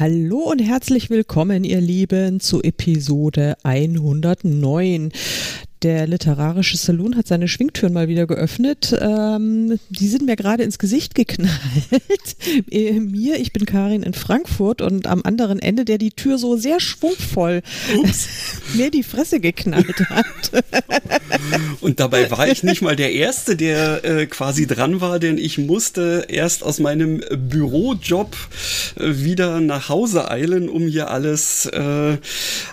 [0.00, 5.12] Hallo und herzlich willkommen, ihr Lieben, zu Episode 109.
[5.82, 8.94] Der literarische Saloon hat seine Schwingtüren mal wieder geöffnet.
[9.00, 11.56] Ähm, die sind mir gerade ins Gesicht geknallt.
[12.70, 16.58] äh, mir, ich bin Karin in Frankfurt und am anderen Ende, der die Tür so
[16.58, 17.62] sehr schwungvoll
[18.74, 20.64] mir die Fresse geknallt hat.
[21.80, 25.56] und dabei war ich nicht mal der Erste, der äh, quasi dran war, denn ich
[25.56, 28.36] musste erst aus meinem Bürojob
[28.96, 32.18] äh, wieder nach Hause eilen, um hier alles äh,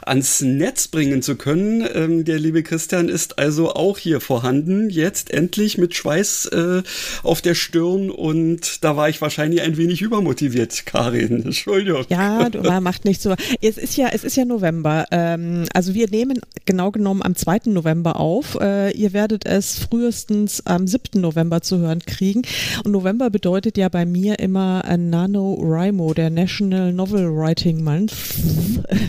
[0.01, 1.87] ans Netz bringen zu können.
[1.93, 6.81] Ähm, der liebe Christian Christian ist also auch hier vorhanden, jetzt endlich mit Schweiß äh,
[7.21, 11.43] auf der Stirn und da war ich wahrscheinlich ein wenig übermotiviert, Karin.
[11.45, 12.05] Entschuldigung.
[12.09, 13.35] Ja, du macht nicht so.
[13.61, 15.05] Es ist ja, es ist ja November.
[15.11, 17.61] Ähm, also wir nehmen genau genommen am 2.
[17.65, 18.57] November auf.
[18.59, 21.21] Äh, ihr werdet es frühestens am 7.
[21.21, 22.41] November zu hören kriegen.
[22.83, 28.13] Und November bedeutet ja bei mir immer NaNoWriMo, der National Novel Writing Month.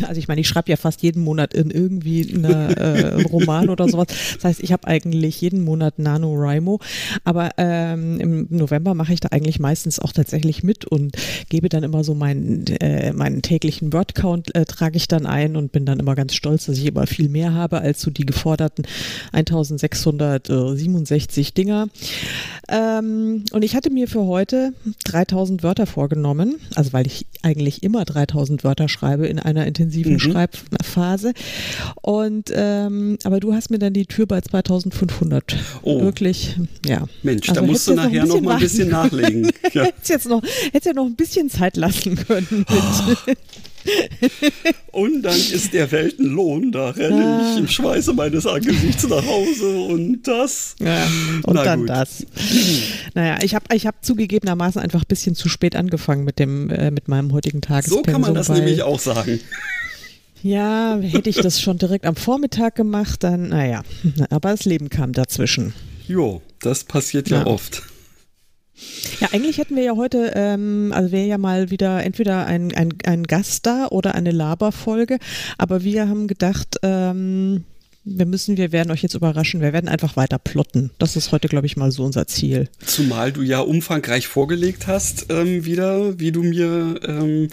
[0.07, 3.71] Also ich meine, ich schreibe ja fast jeden Monat in irgendwie eine, äh, einen Roman
[3.79, 4.07] oder sowas.
[4.34, 6.81] Das heißt, ich habe eigentlich jeden Monat NaNoWriMo,
[7.25, 11.17] aber ähm, im November mache ich da eigentlich meistens auch tatsächlich mit und
[11.48, 15.73] gebe dann immer so meinen, äh, meinen täglichen Wordcount äh, trage ich dann ein und
[15.73, 18.84] bin dann immer ganz stolz, dass ich immer viel mehr habe als so die geforderten
[19.33, 21.89] 1667 Dinger.
[22.69, 24.73] Ähm, und ich hatte mir für heute
[25.05, 30.19] 3000 Wörter vorgenommen, also weil ich eigentlich immer 3000 Wörter schreibe in einer intensiven mhm.
[30.19, 31.33] Schreibphase.
[32.03, 35.57] Und ähm, aber du hast mir dann die Tür bei 2500.
[35.83, 36.01] Oh.
[36.01, 37.07] Wirklich, ja.
[37.23, 39.51] Mensch, also da musst du nachher noch, noch mal ein bisschen nachlegen.
[39.73, 39.84] Ja.
[39.84, 40.43] hättest jetzt noch,
[40.73, 42.65] hättest ja noch ein bisschen Zeit lassen können.
[42.69, 43.17] Oh.
[44.93, 47.51] und dann ist der Weltenlohn, da renne ah.
[47.53, 50.77] ich im Schweiße meines Angesichts nach Hause und das.
[50.81, 51.05] Ja,
[51.45, 51.91] und Na dann gut.
[51.91, 52.27] das.
[53.15, 56.91] Naja, ich habe ich hab zugegebenermaßen einfach ein bisschen zu spät angefangen mit, dem, äh,
[56.91, 58.05] mit meinem heutigen Tagespensum.
[58.05, 59.41] So kann man das nämlich auch sagen.
[60.43, 63.82] Ja, hätte ich das schon direkt am Vormittag gemacht, dann, naja,
[64.31, 65.75] aber das Leben kam dazwischen.
[66.06, 67.47] Jo, das passiert ja, ja.
[67.47, 67.82] oft.
[69.21, 72.94] Ja, eigentlich hätten wir ja heute, ähm, also wäre ja mal wieder entweder ein, ein,
[73.04, 75.19] ein Gast da oder eine Laberfolge,
[75.59, 77.65] aber wir haben gedacht, ähm,
[78.17, 80.91] wir müssen, wir werden euch jetzt überraschen, wir werden einfach weiter plotten.
[80.99, 82.69] Das ist heute, glaube ich, mal so unser Ziel.
[82.85, 87.49] Zumal du ja umfangreich vorgelegt hast, ähm, wieder, wie du mir ähm,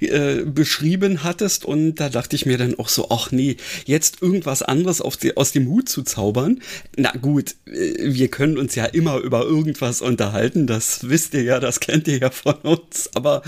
[0.00, 1.64] äh, beschrieben hattest.
[1.64, 5.52] Und da dachte ich mir dann auch so, ach nee, jetzt irgendwas anderes die, aus
[5.52, 6.60] dem Hut zu zaubern.
[6.96, 10.66] Na gut, äh, wir können uns ja immer über irgendwas unterhalten.
[10.66, 13.10] Das wisst ihr ja, das kennt ihr ja von uns.
[13.14, 13.42] Aber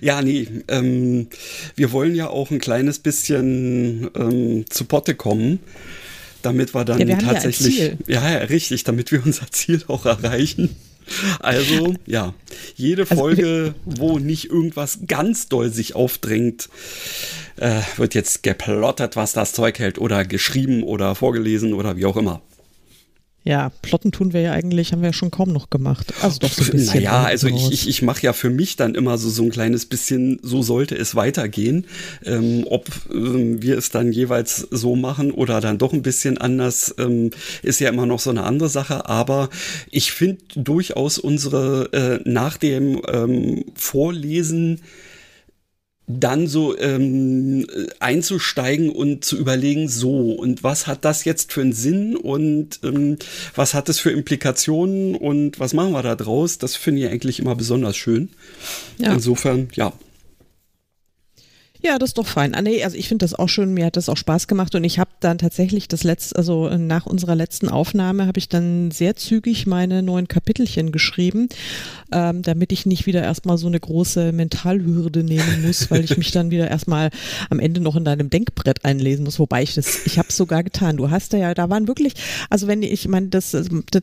[0.00, 1.28] ja, nee, ähm,
[1.76, 5.60] wir wollen ja auch ein kleines bisschen ähm, zu Potte kommen
[6.44, 10.06] damit wir dann ja, wir tatsächlich, ja, ja, ja, richtig, damit wir unser Ziel auch
[10.06, 10.76] erreichen.
[11.40, 12.34] Also, ja,
[12.76, 16.68] jede also, Folge, wo nicht irgendwas ganz doll sich aufdrängt,
[17.56, 22.16] äh, wird jetzt geplottert, was das Zeug hält oder geschrieben oder vorgelesen oder wie auch
[22.16, 22.40] immer.
[23.46, 26.14] Ja, Plotten tun wir ja eigentlich, haben wir ja schon kaum noch gemacht.
[26.22, 27.02] Also doch so ein bisschen.
[27.02, 29.84] Naja, also ich, ich, ich mache ja für mich dann immer so, so ein kleines
[29.84, 31.86] bisschen, so sollte es weitergehen.
[32.24, 36.94] Ähm, ob ähm, wir es dann jeweils so machen oder dann doch ein bisschen anders,
[36.98, 39.10] ähm, ist ja immer noch so eine andere Sache.
[39.10, 39.50] Aber
[39.90, 44.80] ich finde durchaus unsere äh, nach dem ähm, Vorlesen
[46.06, 47.66] dann so ähm,
[47.98, 53.16] einzusteigen und zu überlegen, so, und was hat das jetzt für einen Sinn und ähm,
[53.54, 56.58] was hat es für Implikationen und was machen wir da draus?
[56.58, 58.28] Das finde ich eigentlich immer besonders schön.
[58.98, 59.14] Ja.
[59.14, 59.94] Insofern, ja,
[61.84, 62.54] ja, das ist doch fein.
[62.54, 64.84] Ah, nee, also ich finde das auch schön, mir hat das auch Spaß gemacht und
[64.84, 69.16] ich habe dann tatsächlich das letzte, also nach unserer letzten Aufnahme habe ich dann sehr
[69.16, 71.48] zügig meine neuen Kapitelchen geschrieben,
[72.12, 76.30] ähm, damit ich nicht wieder erstmal so eine große Mentalhürde nehmen muss, weil ich mich
[76.30, 77.10] dann wieder erstmal
[77.50, 80.62] am Ende noch in deinem Denkbrett einlesen muss, wobei ich das, ich habe es sogar
[80.62, 80.96] getan.
[80.96, 82.14] Du hast da ja, da waren wirklich,
[82.50, 83.56] also wenn ich meine, das,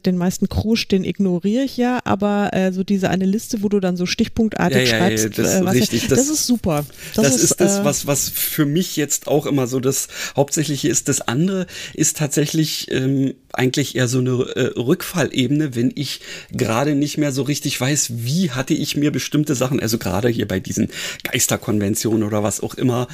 [0.05, 3.79] den meisten Krusch, den ignoriere ich ja, aber äh, so diese eine Liste, wo du
[3.79, 6.85] dann so stichpunktartig ja, ja, schreibst, ja, das, äh, was, richtig, das, das, ist super.
[7.15, 10.07] Das, das ist, ist das das, was, was für mich jetzt auch immer so das
[10.35, 11.07] Hauptsächliche ist.
[11.11, 16.21] Das andere ist tatsächlich ähm, eigentlich eher so eine äh, Rückfallebene, wenn ich
[16.53, 20.47] gerade nicht mehr so richtig weiß, wie hatte ich mir bestimmte Sachen, also gerade hier
[20.47, 20.87] bei diesen
[21.23, 23.09] Geisterkonventionen oder was auch immer,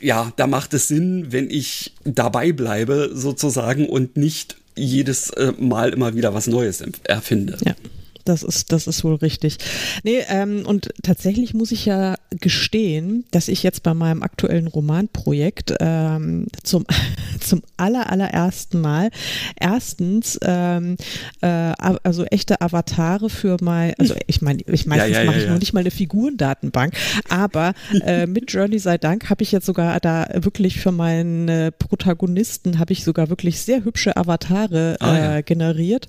[0.00, 5.92] ja, da macht es Sinn, wenn ich dabei bleibe sozusagen und nicht jedes äh, Mal
[5.92, 7.58] immer wieder was Neues erfinde.
[7.62, 7.74] Ja.
[8.24, 9.58] Das ist, das ist wohl richtig.
[10.04, 15.74] Nee, ähm, und tatsächlich muss ich ja gestehen, dass ich jetzt bei meinem aktuellen Romanprojekt
[15.80, 16.84] ähm, zum,
[17.40, 19.10] zum aller, allerersten Mal
[19.58, 20.96] erstens ähm,
[21.40, 25.44] äh, also echte Avatare für mein, also ich meine, ich meine, ja, ja, mache ja,
[25.44, 26.94] ich noch nicht mal eine Figurendatenbank,
[27.28, 27.74] aber
[28.04, 32.92] äh, mit Journey sei Dank habe ich jetzt sogar da wirklich für meine Protagonisten habe
[32.92, 36.08] ich sogar wirklich sehr hübsche Avatare ah, äh, generiert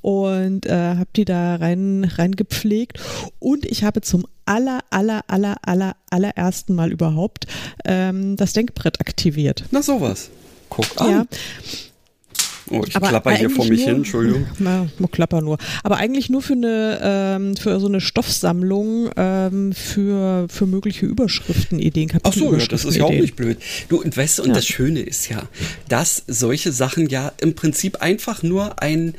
[0.00, 2.98] und äh, habe die da rein reingepflegt
[3.38, 7.46] und ich habe zum aller, aller, aller, aller, allerersten Mal überhaupt
[7.84, 9.64] ähm, das Denkbrett aktiviert.
[9.70, 10.30] Na sowas.
[10.68, 11.10] Guck an.
[11.10, 11.26] Ja.
[12.70, 14.46] Oh, ich aber klapper hier vor mich nur, hin, Entschuldigung.
[14.58, 15.58] Na, klapper nur.
[15.82, 21.78] Aber eigentlich nur für eine, ähm, für so eine Stoffsammlung ähm, für, für mögliche Überschriften,
[21.78, 23.58] Ideen, Ach so, ja, das ist ja auch nicht blöd.
[23.88, 24.54] Du, und weißt du, und ja.
[24.54, 25.42] das Schöne ist ja,
[25.88, 29.14] dass solche Sachen ja im Prinzip einfach nur ein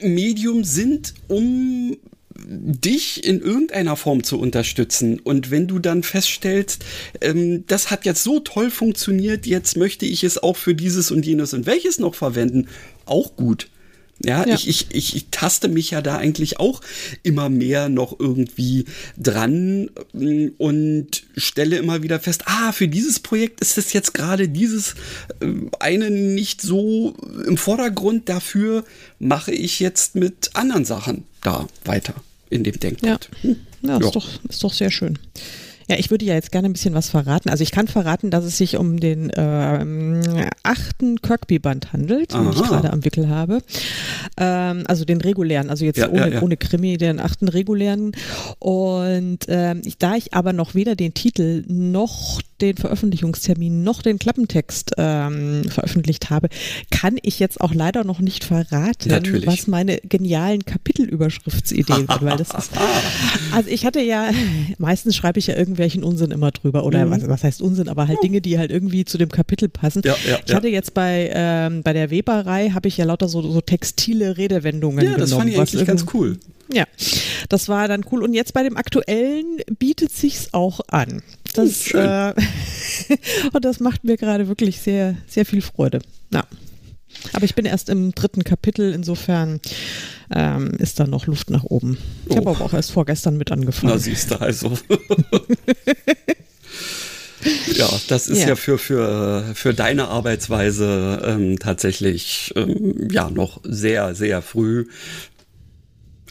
[0.00, 1.96] Medium sind, um
[2.46, 5.18] dich in irgendeiner Form zu unterstützen.
[5.18, 6.84] Und wenn du dann feststellst,
[7.20, 11.26] ähm, das hat jetzt so toll funktioniert, jetzt möchte ich es auch für dieses und
[11.26, 12.68] jenes und welches noch verwenden,
[13.06, 13.68] auch gut.
[14.24, 16.80] Ja, ja, Ich, ich, ich, ich taste mich ja da eigentlich auch
[17.22, 18.84] immer mehr noch irgendwie
[19.16, 24.48] dran mm, und stelle immer wieder fest, ah, für dieses Projekt ist es jetzt gerade
[24.48, 24.94] dieses
[25.40, 25.46] äh,
[25.78, 27.14] eine nicht so
[27.46, 28.28] im Vordergrund.
[28.28, 28.84] Dafür
[29.20, 32.14] mache ich jetzt mit anderen Sachen da weiter
[32.50, 33.30] in dem Denkpunkt.
[33.42, 33.56] Ja, hm.
[33.82, 35.18] ja, Ist, doch, ist doch sehr schön.
[35.88, 37.48] Ja, ich würde ja jetzt gerne ein bisschen was verraten.
[37.48, 40.20] Also ich kann verraten, dass es sich um den ähm,
[40.62, 42.42] achten Kirkby-Band handelt, Aha.
[42.42, 43.62] den ich gerade am Wickel habe.
[44.36, 46.42] Ähm, also den regulären, also jetzt ja, ohne, ja, ja.
[46.42, 48.12] ohne Krimi, den achten regulären.
[48.58, 54.18] Und ähm, ich, da ich aber noch weder den Titel noch den Veröffentlichungstermin noch den
[54.18, 56.48] Klappentext ähm, veröffentlicht habe,
[56.90, 59.46] kann ich jetzt auch leider noch nicht verraten, Natürlich.
[59.46, 62.72] was meine genialen Kapitelüberschriftsideen sind, weil das ist,
[63.52, 64.30] also ich hatte ja,
[64.78, 66.84] meistens schreibe ich ja irgendwie irgendwelchen Unsinn immer drüber.
[66.84, 67.10] Oder mhm.
[67.10, 70.02] was, was, heißt Unsinn, aber halt Dinge, die halt irgendwie zu dem Kapitel passen.
[70.04, 73.42] Ja, ja, ich hatte jetzt bei, ähm, bei der Weberei, habe ich ja lauter so,
[73.42, 75.18] so textile Redewendungen ja, genommen.
[75.18, 76.38] Ja, das fand ich eigentlich ganz cool.
[76.72, 76.84] Ja,
[77.48, 78.22] das war dann cool.
[78.22, 81.22] Und jetzt bei dem aktuellen bietet sich's auch an.
[81.54, 82.34] Das, hm, äh,
[83.52, 86.00] und das macht mir gerade wirklich sehr, sehr viel Freude.
[86.32, 86.44] Ja.
[87.32, 89.60] Aber ich bin erst im dritten Kapitel, insofern
[90.34, 91.98] ähm, ist da noch Luft nach oben.
[92.26, 92.36] Ich oh.
[92.36, 93.92] habe aber auch erst vorgestern mit angefangen.
[93.92, 94.72] Na, siehst du also.
[97.74, 103.60] ja, das ist ja, ja für, für, für deine Arbeitsweise ähm, tatsächlich ähm, ja noch
[103.64, 104.86] sehr, sehr früh.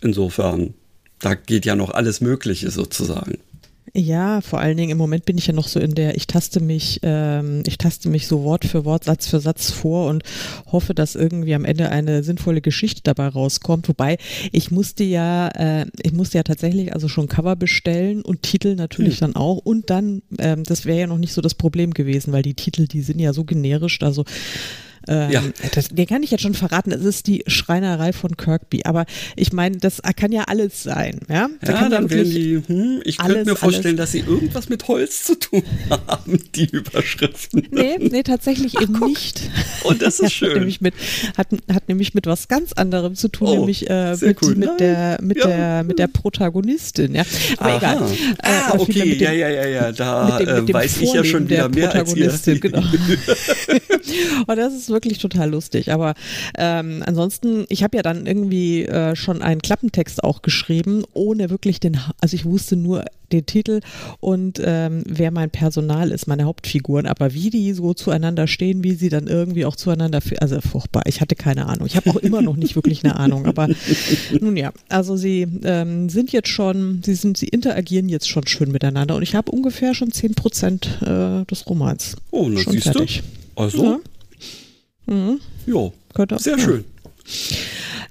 [0.02, 0.74] Insofern,
[1.20, 3.40] da geht ja noch alles Mögliche sozusagen.
[4.00, 6.60] Ja, vor allen Dingen im Moment bin ich ja noch so in der, ich taste
[6.60, 10.22] mich, ähm, ich taste mich so Wort für Wort, Satz für Satz vor und
[10.72, 13.90] hoffe, dass irgendwie am Ende eine sinnvolle Geschichte dabei rauskommt.
[13.90, 14.20] Wobei
[14.52, 19.16] ich musste ja, äh, ich musste ja tatsächlich also schon Cover bestellen und Titel natürlich
[19.16, 19.34] hm.
[19.34, 19.58] dann auch.
[19.58, 22.86] Und dann, ähm, das wäre ja noch nicht so das Problem gewesen, weil die Titel,
[22.86, 24.26] die sind ja so generisch, also
[25.08, 25.44] ähm, ja.
[25.74, 28.84] Das, den kann ich jetzt schon verraten, es ist die Schreinerei von Kirkby.
[28.86, 29.06] Aber
[29.36, 31.20] ich meine, das kann ja alles sein.
[31.30, 34.12] Ja, da ja dann werden die, hm, ich könnte mir vorstellen, alles.
[34.12, 35.64] dass sie irgendwas mit Holz zu tun
[36.08, 37.68] haben, die Überschriften.
[37.72, 39.10] Nee, nee tatsächlich Ach, eben guck.
[39.10, 39.42] nicht.
[39.84, 40.50] Und das ist schön.
[40.50, 40.94] hat, nämlich mit,
[41.38, 44.56] hat, hat nämlich mit was ganz anderem zu tun, oh, nämlich äh, mit, cool.
[44.56, 45.48] mit, der, mit, ja.
[45.48, 47.16] der, mit der Protagonistin.
[47.16, 47.24] Ja.
[47.58, 47.78] Aber Aha.
[47.78, 48.12] egal.
[48.44, 51.50] Äh, ah, okay, dem, ja, ja, ja, ja, da dem äh, weiß ich ja schon
[51.50, 52.60] wieder mehr als ihr.
[52.60, 52.84] Genau.
[54.48, 55.92] Und das ist wirklich total lustig.
[55.92, 56.16] Aber
[56.58, 61.80] ähm, ansonsten, ich habe ja dann irgendwie äh, schon einen Klappentext auch geschrieben, ohne wirklich
[61.80, 63.82] den, also ich wusste nur den Titel
[64.20, 68.94] und ähm, wer mein Personal ist, meine Hauptfiguren, aber wie die so zueinander stehen, wie
[68.94, 71.88] sie dann irgendwie auch zueinander, also furchtbar, ich hatte keine Ahnung.
[71.88, 73.68] Ich habe auch immer noch nicht wirklich eine Ahnung, aber
[74.40, 78.72] nun ja, also sie ähm, sind jetzt schon, sie sind, sie interagieren jetzt schon schön
[78.72, 82.16] miteinander und ich habe ungefähr schon 10 Prozent äh, des Romans.
[82.32, 83.24] Oh, na, schon fertig.
[83.56, 83.62] Du?
[83.62, 83.84] Also?
[83.84, 84.00] Ja.
[85.08, 85.40] Mhm.
[85.66, 85.94] Jo,
[86.38, 86.60] sehr ja.
[86.60, 86.86] schön.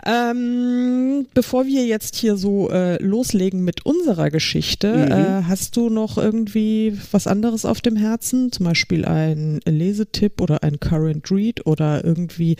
[0.04, 5.12] Ähm, bevor wir jetzt hier so äh, loslegen mit unserer Geschichte, mhm.
[5.12, 8.52] äh, hast du noch irgendwie was anderes auf dem Herzen?
[8.52, 12.56] Zum Beispiel ein Lesetipp oder ein Current Read oder irgendwie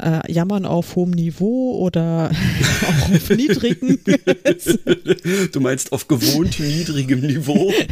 [0.00, 3.98] äh, Jammern auf hohem Niveau oder auch auf niedrigem?
[5.52, 7.72] du meinst auf gewohnt niedrigem Niveau?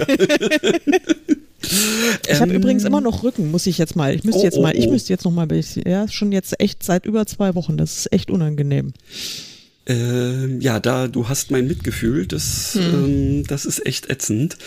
[2.29, 4.15] Ich habe ähm, übrigens immer noch Rücken, muss ich jetzt mal.
[4.15, 4.93] Ich müsste oh, jetzt mal, ich oh, oh.
[4.93, 5.49] müsste jetzt noch mal
[5.87, 7.79] ja, schon jetzt echt seit über zwei Wochen.
[7.79, 8.93] Das ist echt unangenehm.
[9.89, 12.83] äh, ja, da, du hast mein Mitgefühl, das, hm.
[12.83, 14.59] ähm, das ist echt ätzend.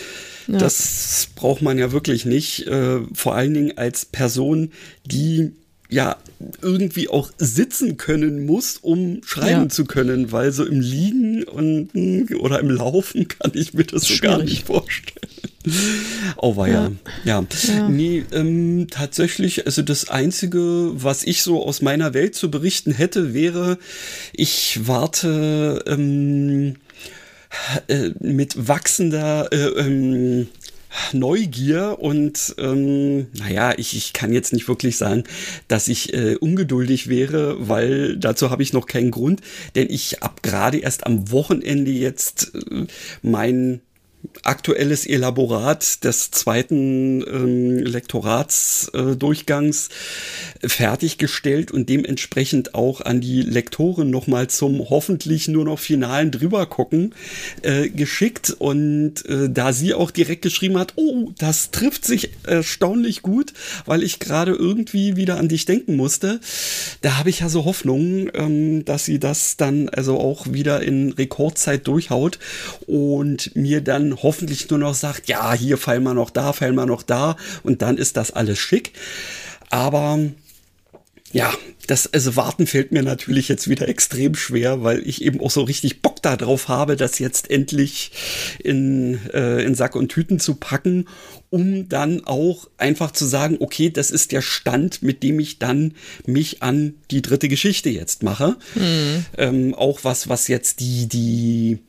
[0.48, 0.58] Ja.
[0.58, 4.72] Das braucht man ja wirklich nicht, äh, vor allen Dingen als Person,
[5.06, 5.52] die
[5.90, 6.18] ja
[6.62, 9.70] irgendwie auch sitzen können muss, um schreiben ja.
[9.70, 11.90] zu können, weil so im Liegen und
[12.40, 14.22] oder im Laufen kann ich mir das, das so schwierig.
[14.22, 15.28] gar nicht vorstellen.
[16.38, 16.92] Oh war ja.
[17.26, 17.46] ja.
[17.68, 17.90] ja.
[17.90, 23.34] Nee, ähm, tatsächlich, also das Einzige, was ich so aus meiner Welt zu berichten hätte,
[23.34, 23.78] wäre,
[24.34, 26.76] ich warte ähm,
[27.88, 30.48] äh, mit wachsender äh, ähm,
[31.14, 35.24] Neugier und ähm, naja, ich, ich kann jetzt nicht wirklich sagen,
[35.68, 39.42] dass ich äh, ungeduldig wäre, weil dazu habe ich noch keinen Grund,
[39.76, 42.86] denn ich habe gerade erst am Wochenende jetzt äh,
[43.22, 43.82] mein
[44.44, 49.90] aktuelles Elaborat des zweiten ähm, Lektoratsdurchgangs
[50.62, 57.14] äh, fertiggestellt und dementsprechend auch an die Lektoren nochmal zum hoffentlich nur noch finalen drübergucken
[57.62, 58.56] äh, geschickt.
[58.58, 63.54] Und äh, da sie auch direkt geschrieben hat, oh, das trifft sich erstaunlich gut,
[63.86, 66.40] weil ich gerade irgendwie wieder an dich denken musste,
[67.02, 71.12] da habe ich ja so Hoffnung, ähm, dass sie das dann also auch wieder in
[71.12, 72.40] Rekordzeit durchhaut
[72.86, 76.86] und mir dann hoffentlich nur noch sagt, ja, hier fallen wir noch da, fallen wir
[76.86, 78.94] noch da und dann ist das alles schick.
[79.70, 80.20] Aber
[81.34, 81.54] ja,
[81.88, 85.62] das also warten fällt mir natürlich jetzt wieder extrem schwer, weil ich eben auch so
[85.62, 88.12] richtig Bock darauf habe, das jetzt endlich
[88.64, 91.08] in, äh, in Sack und Tüten zu packen,
[91.50, 95.96] um dann auch einfach zu sagen, okay, das ist der Stand, mit dem ich dann
[96.26, 98.56] mich an die dritte Geschichte jetzt mache.
[98.76, 99.26] Mhm.
[99.38, 101.80] Ähm, auch was, was jetzt die, die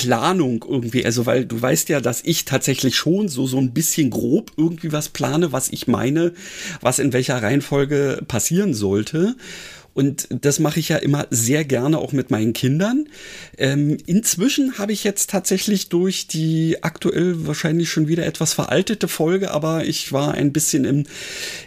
[0.00, 4.10] Planung irgendwie, also weil du weißt ja, dass ich tatsächlich schon so so ein bisschen
[4.10, 6.32] grob irgendwie was plane, was ich meine,
[6.80, 9.36] was in welcher Reihenfolge passieren sollte.
[9.92, 13.06] Und das mache ich ja immer sehr gerne auch mit meinen Kindern.
[13.58, 19.50] Ähm, inzwischen habe ich jetzt tatsächlich durch die aktuell wahrscheinlich schon wieder etwas veraltete Folge,
[19.50, 21.04] aber ich war ein bisschen im,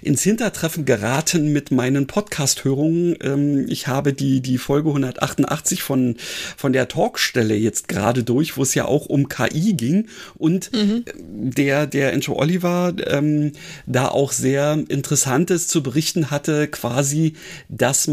[0.01, 3.18] ins Hintertreffen geraten mit meinen Podcast-Hörungen.
[3.22, 6.15] Ähm, ich habe die, die Folge 188 von,
[6.56, 11.03] von der Talkstelle jetzt gerade durch, wo es ja auch um KI ging und mhm.
[11.18, 13.51] der, der Encho Oliver ähm,
[13.86, 17.34] da auch sehr Interessantes zu berichten hatte, quasi,
[17.68, 18.12] dass man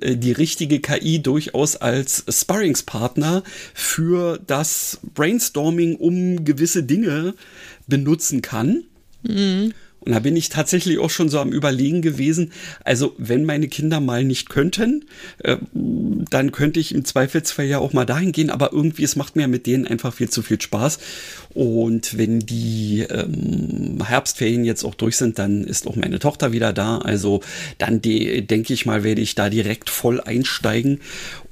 [0.00, 3.42] äh, die richtige KI durchaus als Sparringspartner
[3.74, 7.34] für das Brainstorming um gewisse Dinge
[7.86, 8.84] benutzen kann.
[9.22, 9.72] Mhm.
[10.00, 12.52] Und da bin ich tatsächlich auch schon so am Überlegen gewesen.
[12.84, 15.04] Also, wenn meine Kinder mal nicht könnten,
[15.38, 18.50] äh, dann könnte ich im Zweifelsfall ja auch mal dahin gehen.
[18.50, 20.98] Aber irgendwie, es macht mir mit denen einfach viel zu viel Spaß.
[21.52, 26.72] Und wenn die ähm, Herbstferien jetzt auch durch sind, dann ist auch meine Tochter wieder
[26.72, 26.98] da.
[26.98, 27.40] Also,
[27.78, 31.00] dann denke ich mal, werde ich da direkt voll einsteigen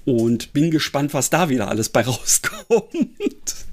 [0.04, 3.65] und bin gespannt, was da wieder alles bei rauskommt.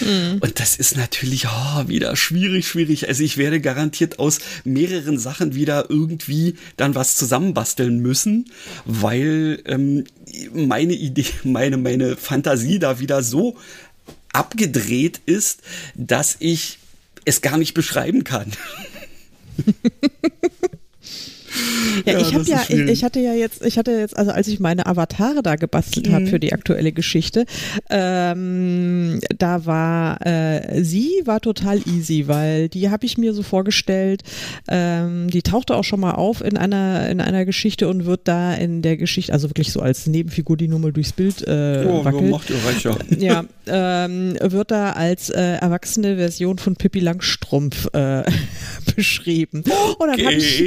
[0.00, 0.38] Mhm.
[0.40, 3.08] Und das ist natürlich oh, wieder schwierig, schwierig.
[3.08, 8.46] Also ich werde garantiert aus mehreren Sachen wieder irgendwie dann was zusammenbasteln müssen,
[8.86, 10.04] weil ähm,
[10.54, 13.56] meine Idee, meine, meine Fantasie da wieder so
[14.32, 15.62] abgedreht ist,
[15.94, 16.78] dass ich
[17.24, 18.52] es gar nicht beschreiben kann.
[22.04, 24.48] Ja, ja ich habe ja, ich, ich, hatte ja jetzt, ich hatte jetzt, also als
[24.48, 26.12] ich meine Avatare da gebastelt mhm.
[26.12, 27.44] habe für die aktuelle Geschichte,
[27.90, 34.22] ähm, da war äh, sie war total easy, weil die habe ich mir so vorgestellt,
[34.68, 38.54] ähm, die tauchte auch schon mal auf in einer in einer Geschichte und wird da
[38.54, 42.04] in der Geschichte, also wirklich so als Nebenfigur, die nur mal durchs Bild äh, oh,
[42.04, 42.30] wackelt.
[42.30, 42.98] Macht ihr reicher.
[43.18, 48.24] Ja, ähm, wird da als äh, erwachsene Version von Pippi Langstrumpf äh,
[48.96, 49.64] beschrieben.
[49.66, 49.94] Okay.
[49.98, 50.64] Und dann habe ich,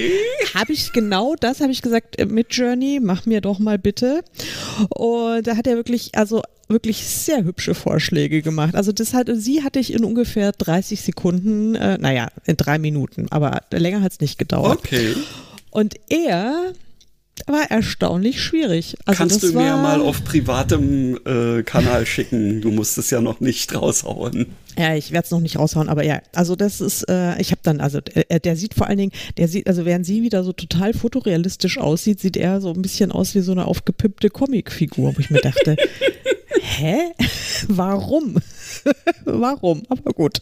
[0.53, 4.23] hab ich genau das, habe ich gesagt, äh, mit Journey, mach mir doch mal bitte.
[4.89, 8.75] Und da hat er wirklich, also wirklich sehr hübsche Vorschläge gemacht.
[8.75, 13.27] Also das hat, sie hatte ich in ungefähr 30 Sekunden, äh, naja, in drei Minuten,
[13.29, 14.79] aber länger hat es nicht gedauert.
[14.79, 15.15] Okay.
[15.69, 16.73] Und er
[17.47, 18.95] war erstaunlich schwierig.
[19.05, 22.61] Also Kannst du mir ja mal auf privatem äh, Kanal schicken?
[22.61, 24.47] Du musst es ja noch nicht raushauen.
[24.77, 27.59] Ja, ich werde es noch nicht raushauen, aber ja, also das ist, äh, ich habe
[27.63, 30.53] dann, also äh, der sieht vor allen Dingen, der sieht, also während sie wieder so
[30.53, 35.19] total fotorealistisch aussieht, sieht er so ein bisschen aus wie so eine aufgepippte Comicfigur, wo
[35.19, 35.75] ich mir dachte,
[36.61, 37.11] hä?
[37.67, 38.35] Warum?
[39.25, 39.83] Warum?
[39.89, 40.39] Aber gut.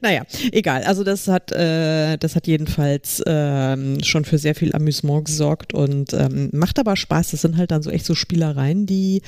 [0.00, 0.82] Naja, egal.
[0.84, 6.12] Also das hat, äh, das hat jedenfalls ähm, schon für sehr viel Amüsement gesorgt und
[6.12, 7.32] ähm, macht aber Spaß.
[7.32, 9.22] Das sind halt dann so echt so Spielereien, die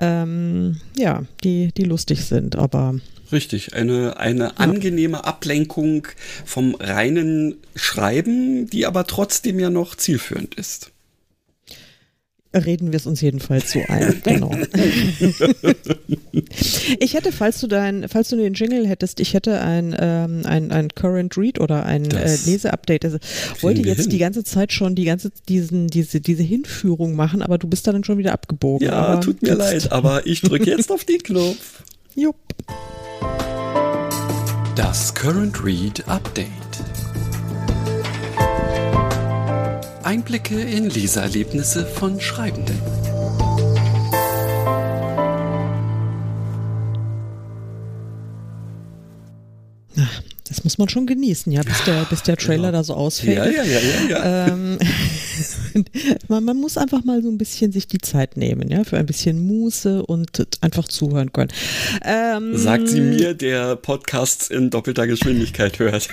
[0.00, 2.94] ähm, ja, die, die lustig sind, aber
[3.30, 6.08] Richtig, eine, eine angenehme Ablenkung
[6.46, 10.92] vom reinen Schreiben, die aber trotzdem ja noch zielführend ist
[12.58, 14.16] reden wir es uns jedenfalls so ein.
[14.24, 14.50] Genau.
[16.98, 20.70] ich hätte, falls du dein, falls du den Jingle hättest, ich hätte ein, ähm, ein,
[20.70, 23.04] ein Current Read oder ein äh, Leseupdate.
[23.04, 23.18] Also,
[23.60, 24.10] wollte jetzt hin.
[24.10, 28.04] die ganze Zeit schon die ganze, diesen, diese, diese Hinführung machen, aber du bist dann
[28.04, 28.86] schon wieder abgebogen.
[28.86, 31.82] Ja, aber tut mir leid, aber ich drücke jetzt auf den Knopf.
[32.14, 32.36] Jupp.
[34.74, 36.48] Das Current Read Update.
[40.08, 42.80] Einblicke in Leseerlebnisse von Schreibenden.
[50.48, 52.78] Das muss man schon genießen, ja, bis der, bis der Trailer genau.
[52.78, 53.36] da so ausfällt.
[53.36, 54.08] Ja, ja, ja, ja.
[54.08, 54.46] ja.
[54.46, 54.78] Ähm,
[56.28, 59.04] man, man, muss einfach mal so ein bisschen sich die Zeit nehmen, ja, für ein
[59.04, 61.52] bisschen Muße und einfach zuhören können.
[62.02, 66.08] Ähm, Sagt sie mir, der Podcasts in doppelter Geschwindigkeit hört.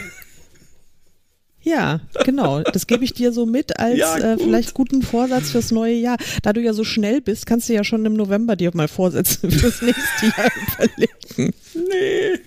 [1.66, 2.62] Ja, genau.
[2.62, 6.18] Das gebe ich dir so mit als ja, äh, vielleicht guten Vorsatz fürs neue Jahr.
[6.44, 9.50] Da du ja so schnell bist, kannst du ja schon im November dir mal Vorsätze
[9.52, 11.54] fürs nächste Jahr überlegen.
[11.74, 12.40] Nee.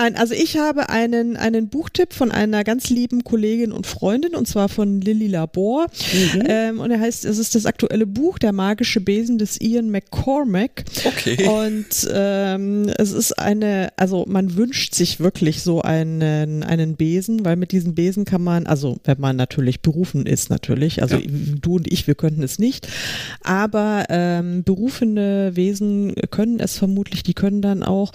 [0.00, 4.48] Nein, also ich habe einen, einen Buchtipp von einer ganz lieben Kollegin und Freundin und
[4.48, 5.88] zwar von Lilly Labor.
[6.12, 6.42] Mhm.
[6.46, 10.84] Ähm, und er heißt, es ist das aktuelle Buch, Der magische Besen des Ian McCormack.
[11.04, 11.46] Okay.
[11.46, 17.56] Und ähm, es ist eine, also man wünscht sich wirklich so einen, einen Besen, weil
[17.56, 21.28] mit diesem Besen kann man, also wenn man natürlich berufen ist, natürlich, also ja.
[21.60, 22.88] du und ich, wir könnten es nicht,
[23.42, 28.12] aber ähm, berufene Wesen können es vermutlich, die können dann auch,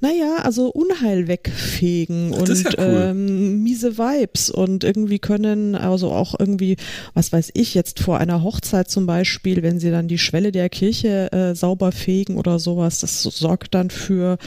[0.00, 3.08] naja, also Unheil wegfegen und ja cool.
[3.10, 6.76] ähm, miese Vibes und irgendwie können also auch irgendwie,
[7.14, 10.68] was weiß ich, jetzt vor einer Hochzeit zum Beispiel, wenn sie dann die Schwelle der
[10.68, 14.38] Kirche äh, sauber fegen oder sowas, das sorgt dann für,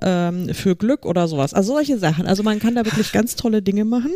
[0.00, 1.52] ähm, für Glück oder sowas.
[1.52, 2.26] Also solche Sachen.
[2.26, 4.12] Also man kann da wirklich ganz tolle Dinge machen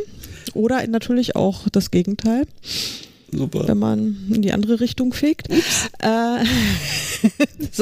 [0.55, 2.47] oder natürlich auch das Gegenteil.
[3.31, 3.69] Super.
[3.69, 5.49] Wenn man in die andere Richtung fegt.
[5.51, 5.59] Äh,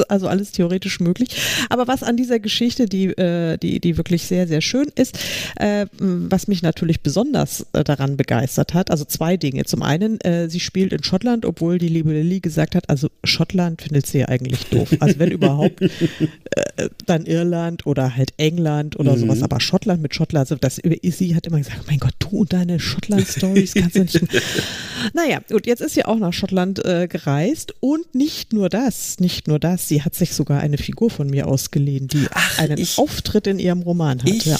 [0.09, 1.29] also alles theoretisch möglich.
[1.69, 5.17] Aber was an dieser Geschichte, die, äh, die, die wirklich sehr, sehr schön ist,
[5.55, 9.63] äh, was mich natürlich besonders äh, daran begeistert hat, also zwei Dinge.
[9.65, 13.81] Zum einen, äh, sie spielt in Schottland, obwohl die liebe Lilly gesagt hat, also Schottland
[13.81, 14.89] findet sie ja eigentlich doof.
[14.99, 19.21] Also wenn überhaupt, äh, dann Irland oder halt England oder mhm.
[19.21, 19.43] sowas.
[19.43, 22.79] Aber Schottland mit Schottland, also das, sie hat immer gesagt, mein Gott, du und deine
[22.79, 24.21] Schottland-Stories kannst du nicht.
[25.13, 29.19] naja, ja, gut, jetzt ist sie auch nach Schottland äh, gereist und nicht nur das,
[29.19, 32.77] nicht nur das, sie hat sich sogar eine Figur von mir ausgeliehen, die Ach, einen
[32.77, 34.29] ich, Auftritt in ihrem Roman hat.
[34.29, 34.57] Ich ja.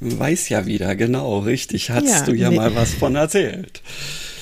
[0.00, 2.56] weiß ja wieder, genau, richtig, hast ja, du ja nee.
[2.56, 3.82] mal was von erzählt.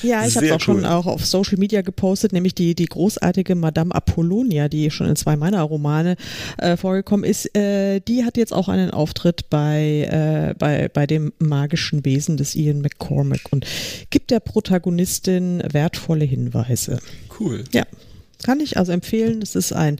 [0.02, 0.60] Ja, ich habe es auch cool.
[0.60, 5.16] schon auch auf Social Media gepostet, nämlich die, die großartige Madame Apollonia, die schon in
[5.16, 6.16] zwei meiner Romane
[6.58, 7.54] äh, vorgekommen ist.
[7.56, 12.54] Äh, die hat jetzt auch einen Auftritt bei, äh, bei, bei dem magischen Wesen des
[12.54, 13.66] Ian McCormack und
[14.10, 16.98] gibt der Protagonistin wertvolle Hinweise.
[17.38, 17.64] Cool.
[17.72, 17.84] Ja.
[18.44, 19.40] Kann ich also empfehlen.
[19.42, 19.98] Es ist ein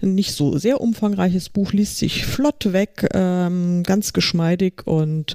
[0.00, 5.34] nicht so sehr umfangreiches Buch, liest sich flott weg, ähm, ganz geschmeidig und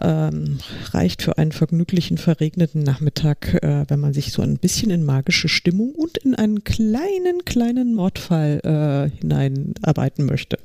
[0.00, 0.58] ähm,
[0.92, 5.48] reicht für einen vergnüglichen, verregneten Nachmittag, äh, wenn man sich so ein bisschen in magische
[5.48, 10.58] Stimmung und in einen kleinen, kleinen Mordfall äh, hineinarbeiten möchte.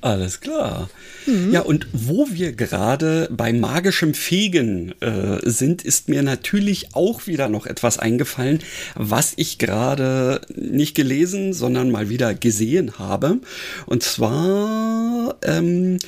[0.00, 0.90] Alles klar.
[1.26, 1.52] Mhm.
[1.52, 7.48] Ja, und wo wir gerade bei magischem Fegen äh, sind, ist mir natürlich auch wieder
[7.48, 8.60] noch etwas eingefallen,
[8.94, 10.40] was ich gerade
[10.72, 13.38] nicht gelesen, sondern mal wieder gesehen habe.
[13.86, 15.98] Und zwar ähm,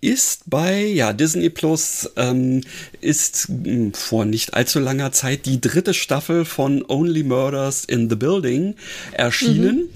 [0.00, 2.62] ist bei ja, Disney Plus ähm,
[3.00, 8.08] ist mh, hm, vor nicht allzu langer Zeit die dritte Staffel von Only Murders in
[8.08, 8.74] the Building
[9.12, 9.76] erschienen.
[9.76, 9.88] Mhm.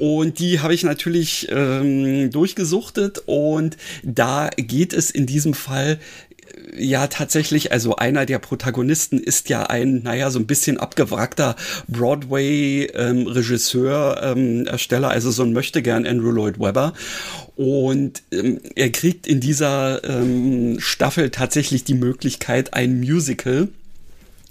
[0.00, 5.98] Und die habe ich natürlich ähm, durchgesuchtet und da geht es in diesem Fall
[6.76, 11.56] ja tatsächlich, also einer der Protagonisten ist ja ein, naja, so ein bisschen abgewrackter
[11.88, 16.94] Broadway-Regisseur, ähm, ähm, Ersteller, also so ein möchte gern Andrew Lloyd Webber.
[17.56, 23.68] Und ähm, er kriegt in dieser ähm, Staffel tatsächlich die Möglichkeit, ein Musical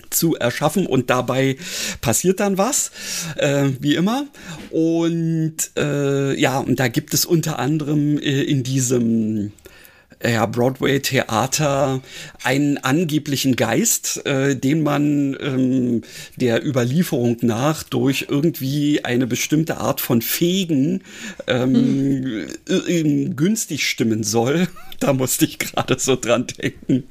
[0.10, 1.58] zu erschaffen und dabei
[2.02, 2.92] passiert dann was,
[3.38, 4.28] äh, wie immer.
[4.72, 9.52] Und äh, ja, und da gibt es unter anderem äh, in diesem
[10.24, 12.02] ja, Broadway-Theater
[12.44, 16.02] einen angeblichen Geist, äh, den man ähm,
[16.36, 21.04] der Überlieferung nach durch irgendwie eine bestimmte Art von Fegen
[21.48, 23.36] ähm, hm.
[23.36, 24.68] günstig stimmen soll.
[25.00, 27.06] Da musste ich gerade so dran denken.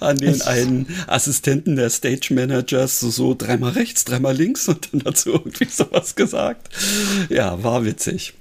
[0.00, 5.00] An den einen Assistenten der Stage Managers, so, so dreimal rechts, dreimal links und dann
[5.00, 6.70] dazu irgendwie sowas gesagt.
[7.28, 8.32] Ja, war witzig.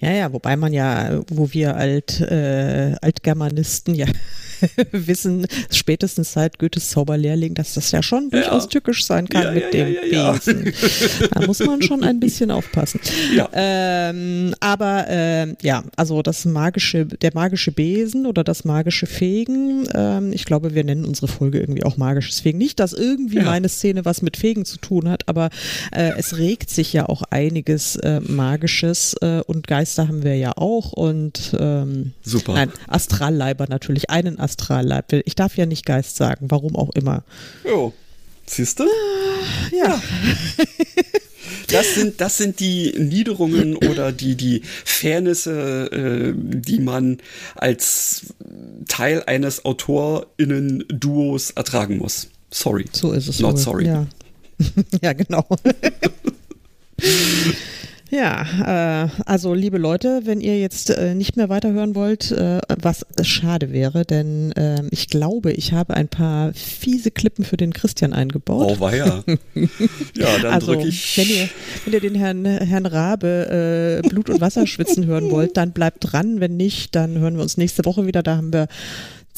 [0.00, 4.06] Ja, ja, wobei man ja, wo wir alt, äh, Altgermanisten ja
[4.92, 8.40] wissen, spätestens seit Goethes Zauberlehrling, dass das ja schon ja.
[8.40, 10.74] durchaus tückisch sein kann ja, mit ja, dem Besen.
[11.32, 13.00] Da muss man schon ein bisschen aufpassen.
[13.52, 20.32] Ähm, aber ähm, ja, also das magische, der magische Besen oder das magische Fegen, ähm,
[20.32, 22.58] ich glaube, wir nennen unsere Folge irgendwie auch magisches Fegen.
[22.58, 25.50] Nicht, dass irgendwie meine Szene was mit Fegen zu tun hat, aber
[25.92, 30.52] äh, es regt sich ja auch einiges äh, Magisches äh, und Geister haben wir ja
[30.56, 32.54] auch und ähm, Super.
[32.54, 35.12] Nein, Astralleiber natürlich, einen Astralleiber Astralleib.
[35.24, 37.24] Ich darf ja nicht Geist sagen, warum auch immer.
[37.64, 37.92] Jo,
[38.46, 38.84] siehst du?
[39.72, 39.86] ja.
[39.86, 40.02] ja.
[41.68, 47.18] Das sind, das sind die Niederungen oder die, die Fairnisse, äh, die man
[47.54, 48.34] als
[48.86, 52.28] Teil eines AutorInnen-Duos ertragen muss.
[52.50, 52.86] Sorry.
[52.92, 53.40] So ist es.
[53.40, 53.58] Not wohl.
[53.58, 53.86] sorry.
[53.86, 54.06] Ja,
[55.02, 55.46] ja genau.
[58.10, 63.04] Ja, äh, also liebe Leute, wenn ihr jetzt äh, nicht mehr weiterhören wollt, äh, was
[63.22, 68.14] schade wäre, denn äh, ich glaube, ich habe ein paar fiese Klippen für den Christian
[68.14, 68.76] eingebaut.
[68.76, 69.22] Oh, war ja.
[70.14, 71.18] ja, dann also, drücke ich.
[71.18, 71.48] Wenn ihr,
[71.84, 76.12] wenn ihr den Herrn, Herrn Rabe äh, Blut und Wasser schwitzen hören wollt, dann bleibt
[76.12, 76.40] dran.
[76.40, 78.22] Wenn nicht, dann hören wir uns nächste Woche wieder.
[78.22, 78.68] Da haben wir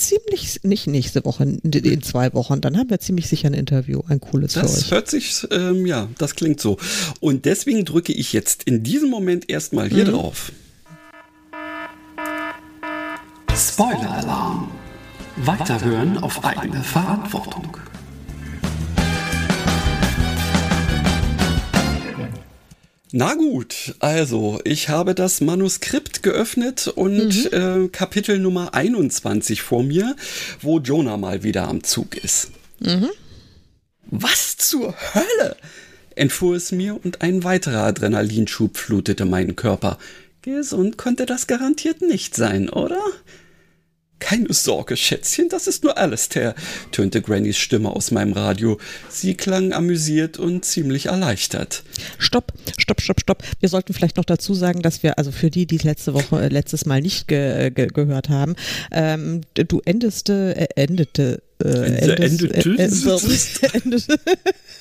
[0.00, 4.20] ziemlich, nicht nächste Woche, in zwei Wochen, dann haben wir ziemlich sicher ein Interview, ein
[4.20, 6.78] cooles Das hört sich, ähm, ja, das klingt so.
[7.20, 10.12] Und deswegen drücke ich jetzt in diesem Moment erstmal hier mhm.
[10.12, 10.52] drauf.
[13.54, 14.70] Spoiler-Alarm.
[15.36, 17.76] Weiterhören auf eigene Verantwortung.
[23.12, 27.86] Na gut, also ich habe das Manuskript geöffnet und mhm.
[27.86, 30.14] äh, Kapitel Nummer 21 vor mir,
[30.60, 32.52] wo Jonah mal wieder am Zug ist.
[32.78, 33.10] Mhm.
[34.06, 35.56] Was zur Hölle?
[36.14, 39.98] entfuhr es mir und ein weiterer Adrenalinschub flutete meinen Körper.
[40.42, 43.00] Gesund konnte das garantiert nicht sein, oder?
[44.20, 46.54] Keine Sorge, Schätzchen, das ist nur Alistair,
[46.92, 48.78] tönte Grannys Stimme aus meinem Radio.
[49.08, 51.82] Sie klang amüsiert und ziemlich erleichtert.
[52.18, 53.42] Stopp, stopp, stopp, stopp.
[53.58, 56.40] Wir sollten vielleicht noch dazu sagen, dass wir, also für die, die es letzte Woche,
[56.40, 58.54] äh, letztes Mal nicht ge, ge, gehört haben,
[58.92, 64.20] ähm, du endeste, äh, endete, äh, endest, endete, äh, äh, endete,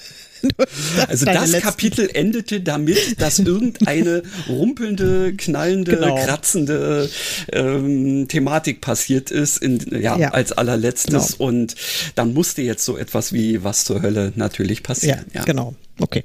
[1.07, 1.51] also das.
[1.59, 6.15] Kapitel endete damit, dass irgendeine rumpelnde, knallende, genau.
[6.15, 7.09] kratzende
[7.51, 10.29] ähm, Thematik passiert ist, in, ja, ja.
[10.29, 11.37] als allerletztes.
[11.37, 11.49] Genau.
[11.49, 11.75] Und
[12.15, 15.25] dann musste jetzt so etwas wie was zur Hölle natürlich passieren.
[15.33, 15.45] Ja, ja.
[15.45, 15.75] genau.
[15.99, 16.23] Okay.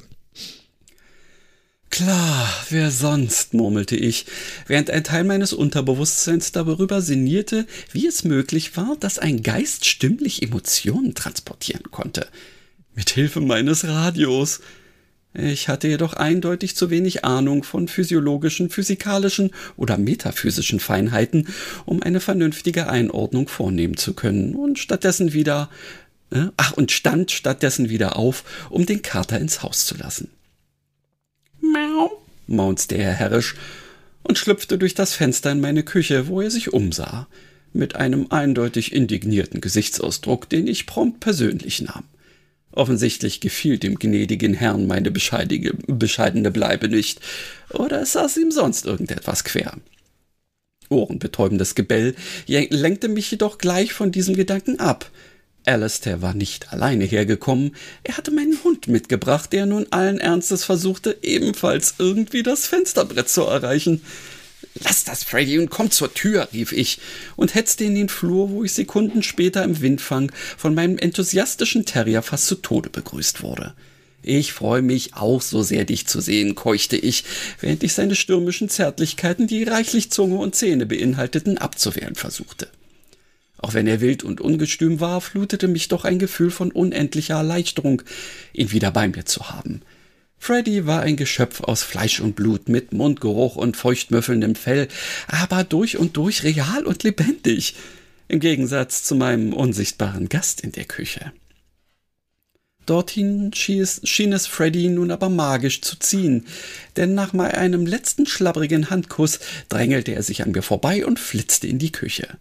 [1.91, 4.27] Klar, wer sonst, murmelte ich,
[4.67, 10.43] während ein Teil meines Unterbewusstseins darüber sinnierte, wie es möglich war, dass ein Geist stimmlich
[10.43, 12.27] Emotionen transportieren konnte
[12.95, 14.61] mit Hilfe meines Radios.
[15.35, 21.49] Ich hatte jedoch eindeutig zu wenig Ahnung von physiologischen, physikalischen oder metaphysischen Feinheiten,
[21.87, 25.71] um eine vernünftige Einordnung vornehmen zu können, und stattdessen wieder
[26.31, 30.31] äh, ach und stand stattdessen wieder auf, um den Kater ins Haus zu lassen.
[31.61, 33.55] Miau, maunzte er herrisch
[34.23, 37.27] und schlüpfte durch das Fenster in meine Küche, wo er sich umsah,
[37.73, 42.05] mit einem eindeutig indignierten Gesichtsausdruck, den ich prompt persönlich nahm.
[42.75, 47.21] Offensichtlich gefiel dem gnädigen Herrn meine bescheidene Bleibe nicht,
[47.71, 49.75] oder es saß ihm sonst irgendetwas quer.
[50.89, 52.17] Ohrenbetäubendes Gebell
[52.49, 55.09] lenkte mich jedoch gleich von diesem Gedanken ab.
[55.65, 61.17] Alistair war nicht alleine hergekommen, er hatte meinen Hund mitgebracht, der nun allen Ernstes versuchte,
[61.23, 64.03] ebenfalls irgendwie das Fensterbrett zu erreichen.
[64.83, 66.99] Lass das, Freddy, und komm zur Tür, rief ich
[67.37, 72.23] und hetzte in den Flur, wo ich Sekunden später im Windfang von meinem enthusiastischen Terrier
[72.23, 73.75] fast zu Tode begrüßt wurde.
[74.23, 77.25] Ich freue mich auch so sehr, dich zu sehen, keuchte ich,
[77.61, 82.69] während ich seine stürmischen Zärtlichkeiten, die reichlich Zunge und Zähne beinhalteten, abzuwehren versuchte.
[83.59, 88.03] Auch wenn er wild und ungestüm war, flutete mich doch ein Gefühl von unendlicher Erleichterung,
[88.53, 89.83] ihn wieder bei mir zu haben.
[90.45, 94.89] Freddy war ein Geschöpf aus Fleisch und Blut mit Mundgeruch und feuchtmüffelndem Fell,
[95.27, 97.77] aber durch und durch real und lebendig,
[98.29, 101.33] im Gegensatz zu meinem unsichtbaren Gast in der Küche.
[102.85, 106.45] Dorthin schien es Freddy nun aber magisch zu ziehen,
[106.97, 111.79] denn nach einem letzten schlabbrigen Handkuss drängelte er sich an mir vorbei und flitzte in
[111.79, 112.37] die Küche.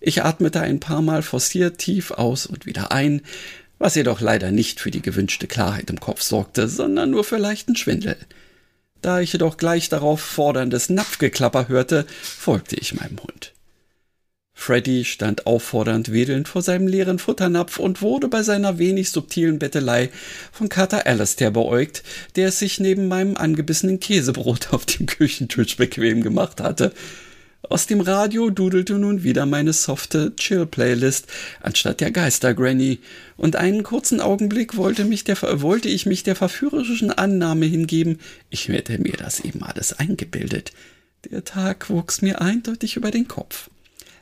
[0.00, 3.20] Ich atmete ein paar Mal forciert tief aus und wieder ein,
[3.84, 7.76] was jedoch leider nicht für die gewünschte Klarheit im Kopf sorgte, sondern nur für leichten
[7.76, 8.16] Schwindel.
[9.02, 13.52] Da ich jedoch gleich darauf forderndes Napfgeklapper hörte, folgte ich meinem Hund.
[14.54, 20.08] Freddy stand auffordernd wedelnd vor seinem leeren Futternapf und wurde bei seiner wenig subtilen Bettelei
[20.50, 22.04] von Kater Alastair beäugt,
[22.36, 26.94] der es sich neben meinem angebissenen Käsebrot auf dem Küchentisch bequem gemacht hatte.
[27.70, 31.26] Aus dem Radio dudelte nun wieder meine softe Chill-Playlist
[31.62, 32.98] anstatt der Geister-Granny,
[33.36, 38.68] und einen kurzen Augenblick wollte, mich der, wollte ich mich der verführerischen Annahme hingeben, ich
[38.68, 40.72] hätte mir das eben alles eingebildet.
[41.30, 43.70] Der Tag wuchs mir eindeutig über den Kopf.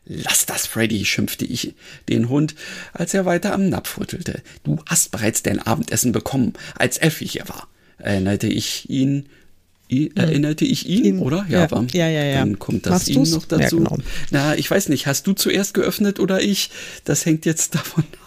[0.04, 1.74] Lass das, Freddy, schimpfte ich
[2.08, 2.54] den Hund,
[2.92, 4.42] als er weiter am Napf rüttelte.
[4.62, 7.68] Du hast bereits dein Abendessen bekommen, als Elfie hier war.
[7.98, 9.28] Erinnerte ich ihn,
[10.00, 10.12] hm.
[10.16, 11.46] erinnerte ich ihn, ihn oder?
[11.48, 12.38] Ja, ja, ja, ja, ja.
[12.40, 13.78] Dann kommt das ihn noch dazu.
[13.78, 13.98] Ja, genau.
[14.30, 16.70] Na, ich weiß nicht, hast du zuerst geöffnet oder ich?
[17.04, 18.18] Das hängt jetzt davon ab.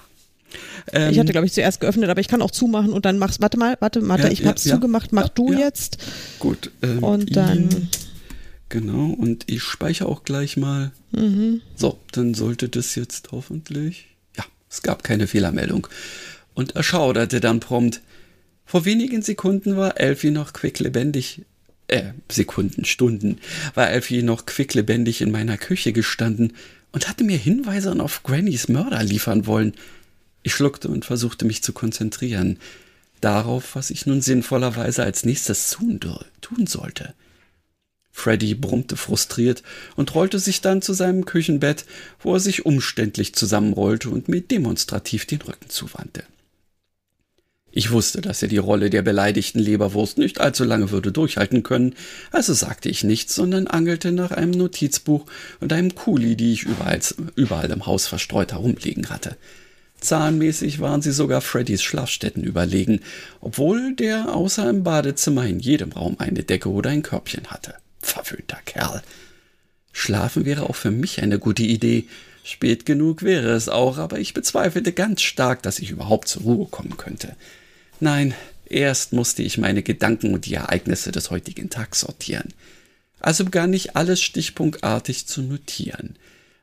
[0.94, 3.42] Ähm, ich hatte, glaube ich, zuerst geöffnet, aber ich kann auch zumachen und dann machst,
[3.42, 5.98] warte mal, warte, warte, ja, ich hab's zugemacht, mach du jetzt.
[6.40, 6.72] Gut.
[6.82, 7.58] Ähm, und dann.
[7.72, 7.90] Ihn,
[8.70, 10.92] genau, und ich speichere auch gleich mal.
[11.12, 11.62] Mhm.
[11.76, 14.06] So, dann sollte das jetzt hoffentlich.
[14.38, 15.88] Ja, es gab keine Fehlermeldung.
[16.54, 18.02] Und er schauderte dann prompt.
[18.66, 21.42] Vor wenigen Sekunden war Elfie noch quicklebendig.
[21.88, 23.40] Äh, Sekunden, Stunden,
[23.76, 26.54] war Elfie noch quicklebendig in meiner Küche gestanden
[26.92, 29.74] und hatte mir Hinweise auf Grannys Mörder liefern wollen.
[30.42, 32.58] Ich schluckte und versuchte mich zu konzentrieren.
[33.22, 36.00] Darauf, was ich nun sinnvollerweise als nächstes tun,
[36.42, 37.14] tun sollte.
[38.12, 39.62] Freddy brummte frustriert
[39.98, 41.86] und rollte sich dann zu seinem Küchenbett,
[42.20, 46.24] wo er sich umständlich zusammenrollte und mir demonstrativ den Rücken zuwandte.
[47.78, 51.94] Ich wusste, dass er die Rolle der beleidigten Leberwurst nicht allzu lange würde durchhalten können,
[52.32, 55.26] also sagte ich nichts, sondern angelte nach einem Notizbuch
[55.60, 57.02] und einem Kuli, die ich überall,
[57.36, 59.36] überall im Haus verstreut herumliegen hatte.
[60.00, 63.02] Zahlenmäßig waren sie sogar Freddys Schlafstätten überlegen,
[63.42, 67.74] obwohl der außer im Badezimmer in jedem Raum eine Decke oder ein Körbchen hatte.
[68.02, 69.04] Verwöhnter Kerl.
[69.92, 72.06] Schlafen wäre auch für mich eine gute Idee.
[72.46, 76.68] Spät genug wäre es auch, aber ich bezweifelte ganz stark, dass ich überhaupt zur Ruhe
[76.68, 77.36] kommen könnte.
[78.00, 78.34] Nein,
[78.68, 82.54] erst musste ich meine Gedanken und die Ereignisse des heutigen Tags sortieren.
[83.20, 86.18] Also begann ich alles stichpunktartig zu notieren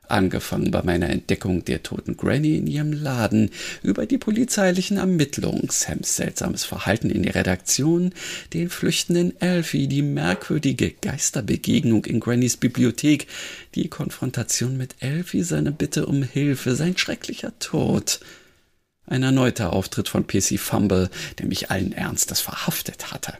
[0.07, 3.49] angefangen bei meiner Entdeckung der toten Granny in ihrem Laden,
[3.81, 8.13] über die polizeilichen Ermittlungen, Sams seltsames Verhalten in der Redaktion,
[8.53, 13.27] den flüchtenden Elfie, die merkwürdige Geisterbegegnung in Grannys Bibliothek,
[13.75, 18.19] die Konfrontation mit Elfie, seine Bitte um Hilfe, sein schrecklicher Tod.
[19.05, 23.33] Ein erneuter Auftritt von PC Fumble, der mich allen Ernstes verhaftet hatte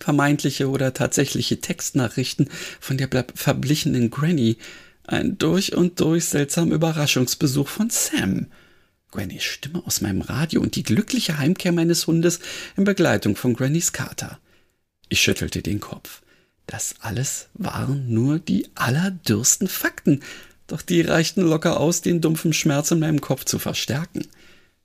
[0.00, 4.58] vermeintliche oder tatsächliche Textnachrichten von der verblichenen Granny,
[5.06, 8.46] ein durch und durch seltsamer Überraschungsbesuch von Sam.
[9.10, 12.40] Grannys Stimme aus meinem Radio und die glückliche Heimkehr meines Hundes
[12.76, 14.38] in Begleitung von Grannys Kater.
[15.08, 16.22] Ich schüttelte den Kopf.
[16.66, 20.20] Das alles waren nur die allerdürsten Fakten,
[20.66, 24.26] doch die reichten locker aus, den dumpfen Schmerz in meinem Kopf zu verstärken.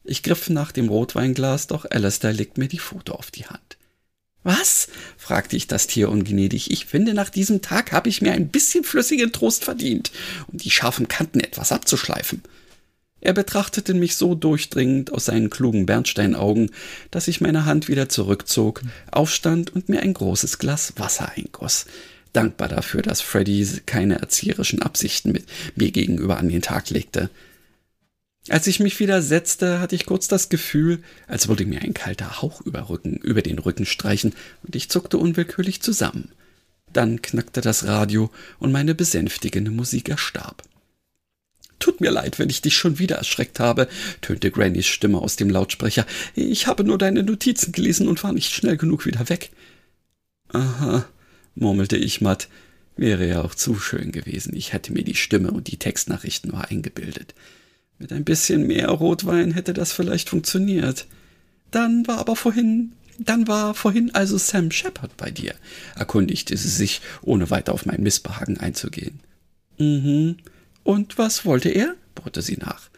[0.03, 3.77] Ich griff nach dem Rotweinglas, doch Alistair legte mir die Foto auf die Hand.
[4.43, 4.87] Was?
[5.17, 6.71] fragte ich das Tier ungnädig.
[6.71, 10.11] Ich finde, nach diesem Tag habe ich mir ein bisschen flüssigen Trost verdient,
[10.47, 12.41] um die scharfen Kanten etwas abzuschleifen.
[13.21, 16.71] Er betrachtete mich so durchdringend aus seinen klugen Bernsteinaugen,
[17.11, 21.85] dass ich meine Hand wieder zurückzog, aufstand und mir ein großes Glas Wasser eingoss.
[22.33, 27.29] Dankbar dafür, dass Freddy keine erzieherischen Absichten mit mir gegenüber an den Tag legte.
[28.49, 32.41] Als ich mich wieder setzte, hatte ich kurz das Gefühl, als würde mir ein kalter
[32.41, 36.31] Hauch über, Rücken, über den Rücken streichen, und ich zuckte unwillkürlich zusammen.
[36.93, 40.63] Dann knackte das Radio und meine besänftigende Musik erstarb.
[41.77, 43.87] Tut mir leid, wenn ich dich schon wieder erschreckt habe,
[44.21, 46.05] tönte Grannys Stimme aus dem Lautsprecher.
[46.35, 49.51] Ich habe nur deine Notizen gelesen und war nicht schnell genug wieder weg.
[50.49, 51.07] Aha,
[51.59, 52.47] murmelte ich matt.
[52.95, 54.55] Wäre ja auch zu schön gewesen.
[54.55, 57.33] Ich hätte mir die Stimme und die Textnachrichten nur eingebildet.
[57.97, 61.05] Mit ein bisschen mehr Rotwein hätte das vielleicht funktioniert.
[61.71, 65.53] Dann war aber vorhin, dann war vorhin also Sam Shepard bei dir,
[65.95, 69.19] erkundigte sie sich, ohne weiter auf mein Missbehagen einzugehen.
[69.77, 70.37] Mhm.
[70.83, 71.95] Und was wollte er?
[72.15, 72.89] bohrte sie nach.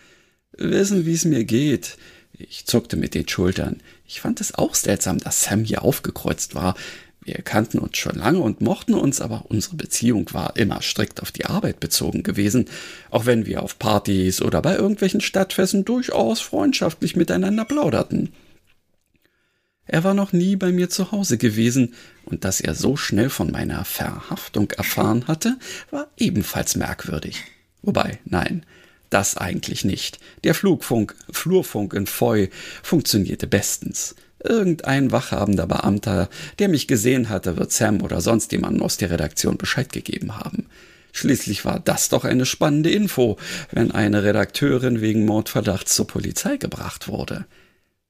[0.57, 1.97] Wissen, wie es mir geht.
[2.33, 3.81] Ich zuckte mit den Schultern.
[4.07, 6.75] Ich fand es auch seltsam, dass Sam hier aufgekreuzt war.
[7.23, 11.31] Wir kannten uns schon lange und mochten uns, aber unsere Beziehung war immer strikt auf
[11.31, 12.65] die Arbeit bezogen gewesen,
[13.11, 18.33] auch wenn wir auf Partys oder bei irgendwelchen Stadtfesten durchaus freundschaftlich miteinander plauderten.
[19.85, 21.93] Er war noch nie bei mir zu Hause gewesen,
[22.25, 25.57] und dass er so schnell von meiner Verhaftung erfahren hatte,
[25.91, 27.43] war ebenfalls merkwürdig.
[27.81, 28.65] Wobei, nein,
[29.09, 30.19] das eigentlich nicht.
[30.43, 32.49] Der Flugfunk, Flurfunk in Foy
[32.81, 34.15] funktionierte bestens.
[34.43, 39.57] Irgendein wachhabender Beamter, der mich gesehen hatte, wird Sam oder sonst jemandem aus der Redaktion
[39.57, 40.67] Bescheid gegeben haben.
[41.11, 43.37] Schließlich war das doch eine spannende Info,
[43.71, 47.45] wenn eine Redakteurin wegen Mordverdachts zur Polizei gebracht wurde.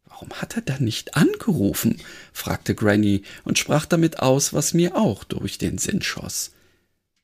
[0.06, 1.98] Warum hat er dann nicht angerufen?
[2.32, 6.52] fragte Granny und sprach damit aus, was mir auch durch den Sinn schoss.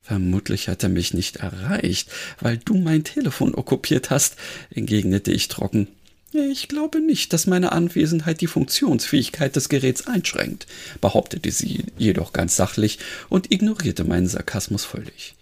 [0.02, 4.38] Vermutlich hat er mich nicht erreicht, weil du mein Telefon okkupiert hast,
[4.72, 5.90] entgegnete ich trocken.
[6.34, 10.68] Ich glaube nicht, dass meine Anwesenheit die Funktionsfähigkeit des Geräts einschränkt,
[11.00, 15.36] behauptete sie jedoch ganz sachlich und ignorierte meinen Sarkasmus völlig.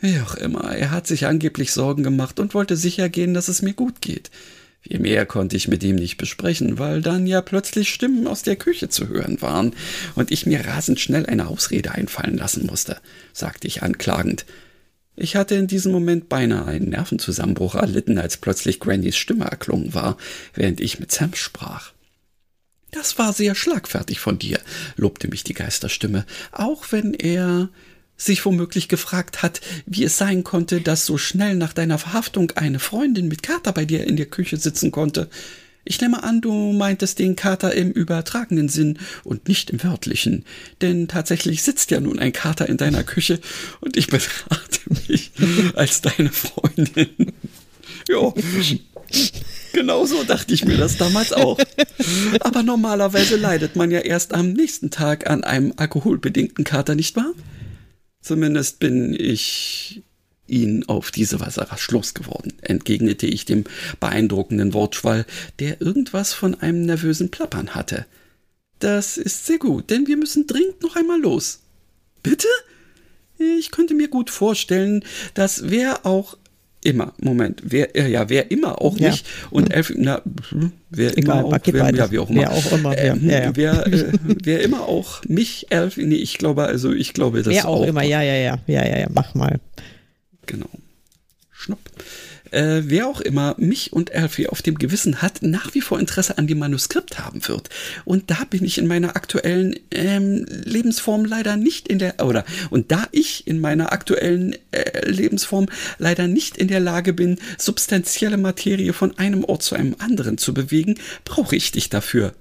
[0.00, 3.62] Wie auch immer, er hat sich angeblich Sorgen gemacht und wollte sicher gehen, dass es
[3.62, 4.30] mir gut geht.
[4.80, 8.56] Viel mehr konnte ich mit ihm nicht besprechen, weil dann ja plötzlich Stimmen aus der
[8.56, 9.74] Küche zu hören waren
[10.14, 12.98] und ich mir rasend schnell eine Ausrede einfallen lassen musste,
[13.32, 14.44] sagte ich anklagend.
[15.16, 20.18] Ich hatte in diesem Moment beinahe einen Nervenzusammenbruch erlitten, als plötzlich Grandys Stimme erklungen war,
[20.54, 21.92] während ich mit Sam sprach.
[22.90, 24.60] Das war sehr schlagfertig von dir,
[24.96, 27.70] lobte mich die Geisterstimme, auch wenn er
[28.16, 32.78] sich womöglich gefragt hat, wie es sein konnte, dass so schnell nach deiner Verhaftung eine
[32.78, 35.28] Freundin mit Kater bei dir in der Küche sitzen konnte.
[35.88, 40.44] Ich nehme an, du meintest den Kater im übertragenen Sinn und nicht im wörtlichen.
[40.82, 43.40] Denn tatsächlich sitzt ja nun ein Kater in deiner Küche
[43.80, 45.30] und ich betrachte mich
[45.74, 47.32] als deine Freundin.
[48.08, 48.32] ja.
[49.72, 51.58] Genau so dachte ich mir das damals auch.
[52.40, 57.32] Aber normalerweise leidet man ja erst am nächsten Tag an einem alkoholbedingten Kater, nicht wahr?
[58.20, 60.02] Zumindest bin ich
[60.48, 63.64] ihn auf diese Weise rasch losgeworden, entgegnete ich dem
[64.00, 65.26] beeindruckenden Wortschwall,
[65.58, 68.06] der irgendwas von einem nervösen Plappern hatte.
[68.78, 71.60] Das ist sehr gut, denn wir müssen dringend noch einmal los.
[72.22, 72.48] Bitte?
[73.58, 75.04] Ich könnte mir gut vorstellen,
[75.34, 76.36] dass wer auch
[76.86, 79.10] immer, Moment, wer, äh, ja, wer immer auch ja.
[79.10, 80.22] nicht und elf, na,
[80.90, 83.52] wer Egal, immer auch, wer, ja, wie auch immer, wer auch immer, ähm, ja, ja.
[83.54, 87.68] Wer, äh, wer immer auch mich, elf, nee, ich glaube, also ich glaube, das wer
[87.68, 89.58] auch, auch immer, ja, ja, ja, ja, ja, ja, mach mal.
[90.46, 90.70] Genau.
[91.50, 91.80] Schnupp.
[92.50, 96.38] Äh, wer auch immer mich und Alfie auf dem Gewissen hat, nach wie vor Interesse
[96.38, 97.70] an dem Manuskript haben wird.
[98.04, 102.92] Und da bin ich in meiner aktuellen ähm, Lebensform leider nicht in der, oder, und
[102.92, 105.66] da ich in meiner aktuellen äh, Lebensform
[105.98, 110.54] leider nicht in der Lage bin, substanzielle Materie von einem Ort zu einem anderen zu
[110.54, 112.34] bewegen, brauche ich dich dafür.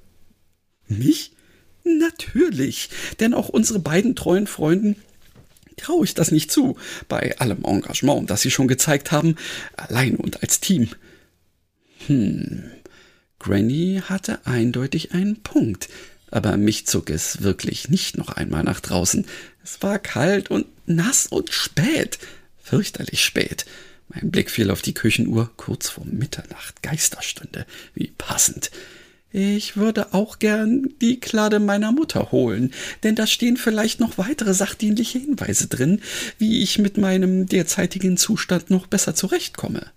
[0.88, 1.32] Mich?
[1.84, 2.90] Natürlich,
[3.20, 4.96] denn auch unsere beiden treuen Freunden
[5.78, 9.36] traue ich das nicht zu, bei allem Engagement, das sie schon gezeigt haben,
[9.76, 10.90] allein und als Team.
[12.08, 12.64] Hm,
[13.40, 15.90] Granny hatte eindeutig einen Punkt,
[16.32, 19.26] aber mich zog es wirklich nicht noch einmal nach draußen.
[19.64, 22.20] Es war kalt und nass und spät,
[22.62, 23.66] fürchterlich spät.
[24.10, 28.72] Mein Blick fiel auf die Küchenuhr kurz vor Mitternacht, Geisterstunde, wie passend.
[29.38, 32.72] Ich würde auch gern die Klade meiner Mutter holen,
[33.04, 36.00] denn da stehen vielleicht noch weitere sachdienliche Hinweise drin,
[36.38, 39.88] wie ich mit meinem derzeitigen Zustand noch besser zurechtkomme.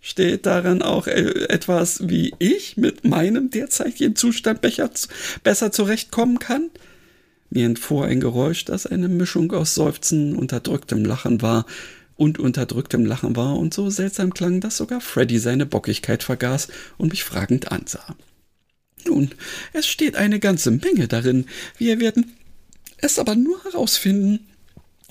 [0.00, 6.70] Steht darin auch äh, etwas, wie ich mit meinem derzeitigen Zustand besser zurechtkommen kann?
[7.50, 11.66] Mir entfuhr ein Geräusch, das eine Mischung aus Seufzen, unterdrücktem Lachen war
[12.14, 17.10] und unterdrücktem Lachen war und so seltsam klang, dass sogar Freddy seine Bockigkeit vergaß und
[17.10, 18.14] mich fragend ansah.
[19.06, 19.30] Nun,
[19.72, 21.46] es steht eine ganze Menge darin.
[21.76, 22.36] Wir werden
[22.98, 24.46] es aber nur herausfinden,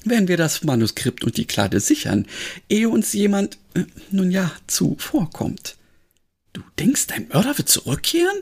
[0.03, 2.27] wenn wir das Manuskript und die Klade sichern,
[2.69, 5.77] ehe uns jemand, äh, nun ja, zuvorkommt.
[6.53, 8.37] Du denkst, dein Mörder wird zurückkehren?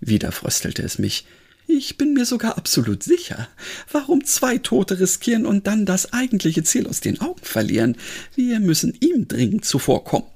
[0.00, 1.26] Wieder fröstelte es mich.
[1.66, 3.48] Ich bin mir sogar absolut sicher.
[3.92, 7.96] Warum zwei Tote riskieren und dann das eigentliche Ziel aus den Augen verlieren?
[8.34, 10.26] Wir müssen ihm dringend zuvorkommen.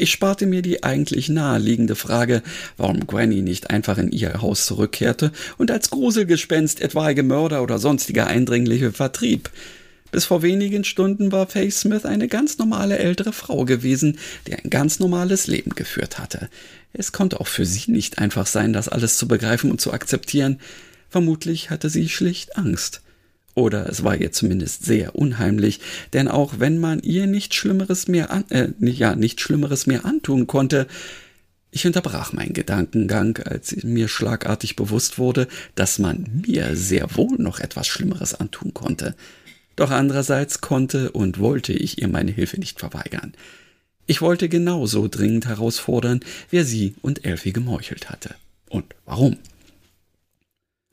[0.00, 2.44] Ich sparte mir die eigentlich naheliegende Frage,
[2.76, 8.28] warum Granny nicht einfach in ihr Haus zurückkehrte und als Gruselgespenst etwaige Mörder oder sonstige
[8.28, 9.50] Eindringliche vertrieb.
[10.12, 14.70] Bis vor wenigen Stunden war Faye Smith eine ganz normale ältere Frau gewesen, die ein
[14.70, 16.48] ganz normales Leben geführt hatte.
[16.92, 20.60] Es konnte auch für sie nicht einfach sein, das alles zu begreifen und zu akzeptieren.
[21.10, 23.02] Vermutlich hatte sie schlicht Angst.
[23.58, 25.80] Oder es war ihr zumindest sehr unheimlich,
[26.12, 30.46] denn auch wenn man ihr nichts Schlimmeres mehr an, äh, ja, nichts Schlimmeres mehr antun
[30.46, 30.86] konnte,
[31.70, 37.58] Ich unterbrach meinen Gedankengang, als mir schlagartig bewusst wurde, dass man mir sehr wohl noch
[37.58, 39.14] etwas Schlimmeres antun konnte.
[39.76, 43.34] Doch andererseits konnte und wollte ich ihr meine Hilfe nicht verweigern.
[44.06, 48.34] Ich wollte genauso dringend herausfordern, wer sie und Elfie gemeuchelt hatte.
[48.70, 49.36] Und warum?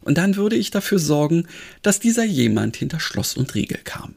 [0.05, 1.47] Und dann würde ich dafür sorgen,
[1.81, 4.15] dass dieser jemand hinter Schloss und Riegel kam.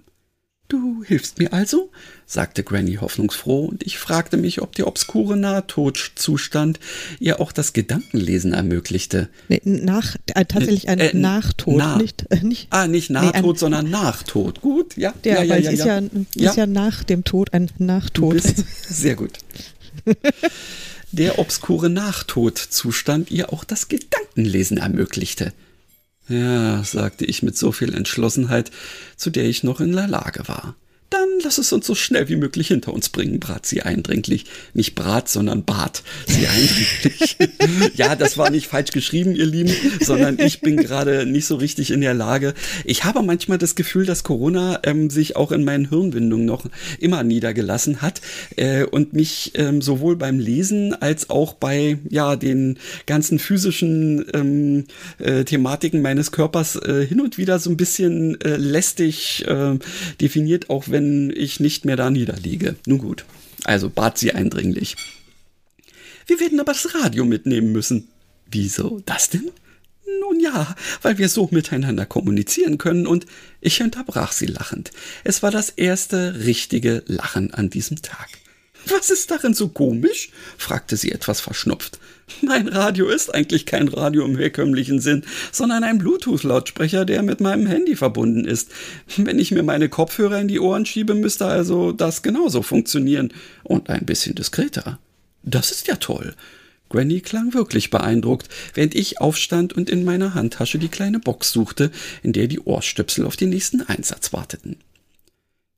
[0.69, 1.91] Du hilfst mir also?
[2.27, 6.79] sagte Granny hoffnungsfroh, und ich fragte mich, ob der obskure Nahtodzustand
[7.19, 9.31] ihr auch das Gedankenlesen ermöglichte.
[9.49, 12.67] Nee, nach, äh, tatsächlich ein äh, Nachtod, nah, nicht, äh, nicht.
[12.69, 14.61] Ah, nicht Nahtod, nee, sondern Nachtod.
[14.61, 15.15] Gut, ja.
[15.25, 15.85] Der, ja, ja, ja, ist,
[16.35, 18.43] ja, ist ja nach dem Tod ein Nachtod.
[18.87, 19.39] sehr gut.
[21.13, 25.55] der obskure Nachtodzustand ihr auch das Gedankenlesen ermöglichte.
[26.29, 28.71] Ja, sagte ich mit so viel Entschlossenheit,
[29.17, 30.77] zu der ich noch in der Lage war.
[31.11, 34.45] Dann lass es uns so schnell wie möglich hinter uns bringen, brat sie eindringlich.
[34.75, 37.37] Nicht brat, sondern bat sie eindringlich.
[37.97, 41.91] ja, das war nicht falsch geschrieben, ihr Lieben, sondern ich bin gerade nicht so richtig
[41.91, 42.53] in der Lage.
[42.85, 46.67] Ich habe manchmal das Gefühl, dass Corona ähm, sich auch in meinen Hirnwindungen noch
[46.99, 48.21] immer niedergelassen hat
[48.57, 54.85] äh, und mich ähm, sowohl beim Lesen als auch bei ja den ganzen physischen ähm,
[55.19, 59.79] äh, Thematiken meines Körpers äh, hin und wieder so ein bisschen äh, lästig äh,
[60.21, 62.75] definiert, auch wenn wenn ich nicht mehr da niederliege.
[62.85, 63.25] Nun gut.
[63.65, 64.97] Also bat sie eindringlich.
[66.27, 68.09] Wir werden aber das Radio mitnehmen müssen.
[68.51, 69.51] Wieso das denn?
[70.21, 73.27] Nun ja, weil wir so miteinander kommunizieren können und
[73.61, 74.91] ich unterbrach sie lachend.
[75.23, 78.29] Es war das erste richtige Lachen an diesem Tag.
[78.87, 80.31] Was ist darin so komisch?
[80.57, 82.01] fragte sie etwas verschnupft.
[82.43, 87.67] Mein Radio ist eigentlich kein Radio im herkömmlichen Sinn, sondern ein Bluetooth-Lautsprecher, der mit meinem
[87.67, 88.71] Handy verbunden ist.
[89.17, 93.33] Wenn ich mir meine Kopfhörer in die Ohren schiebe, müsste also das genauso funktionieren.
[93.65, 94.99] Und ein bisschen diskreter.
[95.43, 96.35] Das ist ja toll.
[96.91, 101.91] Granny klang wirklich beeindruckt, während ich aufstand und in meiner Handtasche die kleine Box suchte,
[102.23, 104.77] in der die Ohrstöpsel auf den nächsten Einsatz warteten.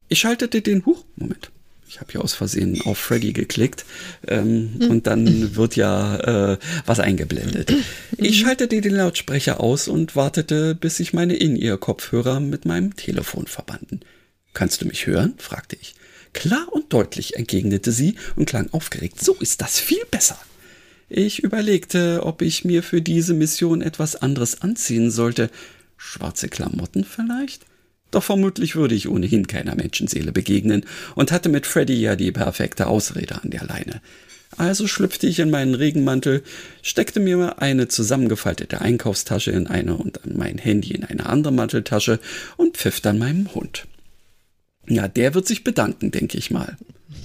[0.08, 1.50] Ich schaltete den Huch, Moment
[1.90, 3.84] ich habe hier aus Versehen auf Freddy geklickt
[4.28, 4.90] ähm, mhm.
[4.90, 7.74] und dann wird ja äh, was eingeblendet.
[8.16, 14.00] Ich schaltete den Lautsprecher aus und wartete, bis sich meine In-Ear-Kopfhörer mit meinem Telefon verbanden.
[14.54, 15.34] Kannst du mich hören?
[15.38, 15.96] fragte ich.
[16.32, 19.20] Klar und deutlich, entgegnete sie und klang aufgeregt.
[19.20, 20.38] So ist das viel besser.
[21.08, 25.50] Ich überlegte, ob ich mir für diese Mission etwas anderes anziehen sollte.
[25.96, 27.66] Schwarze Klamotten vielleicht?
[28.10, 30.84] Doch vermutlich würde ich ohnehin keiner Menschenseele begegnen
[31.14, 34.00] und hatte mit Freddy ja die perfekte Ausrede an der Leine.
[34.56, 36.42] Also schlüpfte ich in meinen Regenmantel,
[36.82, 42.18] steckte mir eine zusammengefaltete Einkaufstasche in eine und mein Handy in eine andere Manteltasche
[42.56, 43.86] und pfiff dann meinem Hund.
[44.88, 46.76] Ja, der wird sich bedanken, denke ich mal.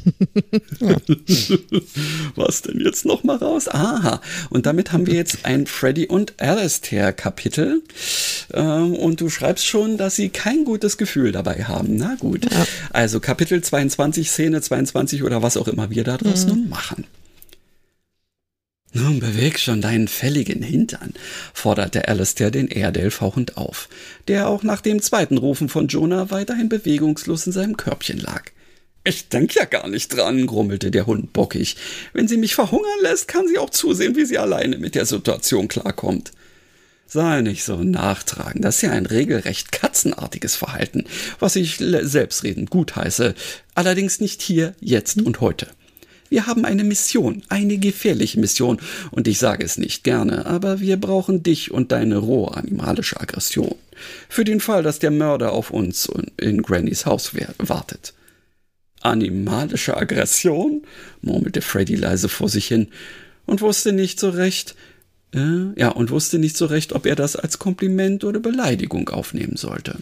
[2.36, 3.68] Was denn jetzt noch mal raus?
[3.68, 4.22] Aha.
[4.50, 7.82] Und damit haben wir jetzt ein Freddy und Alastair Kapitel.
[8.54, 11.96] Ähm, und du schreibst schon, dass sie kein gutes Gefühl dabei haben.
[11.96, 12.52] Na gut.
[12.52, 12.66] Ja.
[12.92, 16.50] Also Kapitel 22, Szene 22 oder was auch immer wir da draus mhm.
[16.50, 17.06] nun machen.
[18.94, 21.14] Nun beweg schon deinen fälligen Hintern,
[21.54, 23.90] forderte Alistair den Airedale fauchend auf,
[24.30, 28.52] der auch nach dem zweiten Rufen von Jonah weiterhin bewegungslos in seinem Körbchen lag.
[29.08, 31.78] Ich denk ja gar nicht dran, grummelte der Hund bockig.
[32.14, 35.68] Wenn sie mich verhungern lässt, kann sie auch zusehen, wie sie alleine mit der Situation
[35.68, 36.32] klarkommt.
[37.06, 41.06] Sei nicht so nachtragend, das ist ja ein regelrecht katzenartiges Verhalten,
[41.38, 43.36] was ich selbstredend gutheiße,
[43.76, 45.68] allerdings nicht hier, jetzt und heute.
[46.30, 48.80] Wir haben eine Mission, eine gefährliche Mission,
[49.12, 53.76] und ich sage es nicht gerne, aber wir brauchen dich und deine rohe animalische Aggression.
[54.30, 58.16] Für den Fall, dass der Mörder auf uns in Grannys Haus wartet.
[59.06, 60.84] Animalische Aggression?
[61.22, 62.88] murmelte Freddy leise vor sich hin
[63.46, 64.76] und wusste nicht so recht,
[65.34, 69.58] äh, ja, und wusste nicht so recht, ob er das als Kompliment oder Beleidigung aufnehmen
[69.58, 69.98] sollte.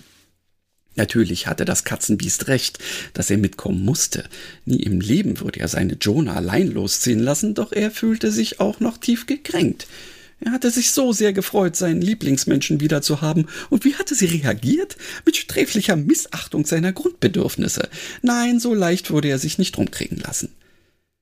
[0.96, 2.78] Natürlich hatte das Katzenbiest recht,
[3.14, 4.26] dass er mitkommen musste.
[4.66, 8.80] Nie im Leben würde er seine Jonah allein losziehen lassen, doch er fühlte sich auch
[8.80, 9.88] noch tief gekränkt.
[10.46, 13.48] Er hatte sich so sehr gefreut, seinen Lieblingsmenschen wieder zu haben.
[13.70, 14.98] Und wie hatte sie reagiert?
[15.26, 17.88] Mit sträflicher Missachtung seiner Grundbedürfnisse.
[18.22, 20.50] Nein, so leicht wurde er sich nicht rumkriegen lassen.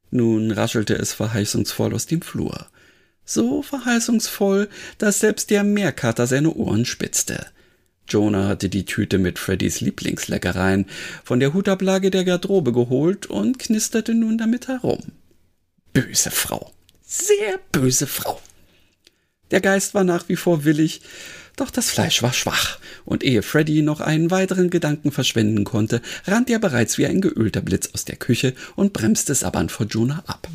[0.10, 2.68] Nun raschelte es verheißungsvoll aus dem Flur.
[3.24, 7.46] So verheißungsvoll, dass selbst der Meerkater seine Ohren spitzte.
[8.08, 10.88] Jonah hatte die Tüte mit Freddys Lieblingsleckereien
[11.24, 15.00] von der Hutablage der Garderobe geholt und knisterte nun damit herum.
[15.94, 16.74] Böse Frau.
[17.06, 18.42] Sehr böse Frau.
[19.52, 21.02] Der Geist war nach wie vor willig,
[21.58, 26.54] doch das Fleisch war schwach, und ehe Freddy noch einen weiteren Gedanken verschwenden konnte, rannte
[26.54, 30.48] er bereits wie ein geölter Blitz aus der Küche und bremste sabbernd vor Jonah ab.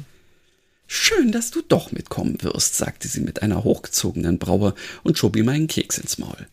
[0.87, 5.49] Schön, dass du doch mitkommen wirst, sagte sie mit einer hochgezogenen Braue und schob ihm
[5.49, 6.47] einen Keks ins Maul.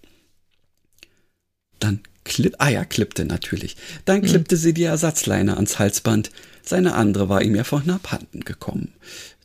[1.80, 3.78] Dann klipp, ah ja, klippte natürlich.
[4.06, 4.28] Dann hm.
[4.28, 6.32] klippte sie die Ersatzleine ans Halsband.
[6.64, 8.94] Seine andere war ihm ja vorhin abhanden gekommen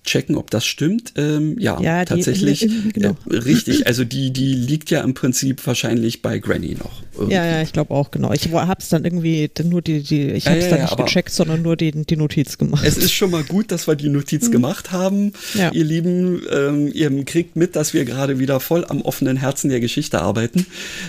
[0.09, 1.13] checken, ob das stimmt.
[1.17, 2.61] Ähm, ja, ja die, tatsächlich.
[2.61, 3.17] Die, genau.
[3.31, 7.03] äh, richtig, also die, die liegt ja im Prinzip wahrscheinlich bei Granny noch.
[7.15, 7.35] Irgendwie.
[7.35, 8.33] Ja, ja, ich glaube auch, genau.
[8.33, 10.97] Ich habe es dann irgendwie nur die, die ich habe es ja, dann ja, nicht
[10.97, 12.85] gecheckt, sondern nur die, die Notiz gemacht.
[12.87, 14.53] Es ist schon mal gut, dass wir die Notiz hm.
[14.53, 15.33] gemacht haben.
[15.55, 15.71] Ja.
[15.73, 19.81] Ihr Lieben, ähm, ihr kriegt mit, dass wir gerade wieder voll am offenen Herzen der
[19.81, 20.67] Geschichte arbeiten.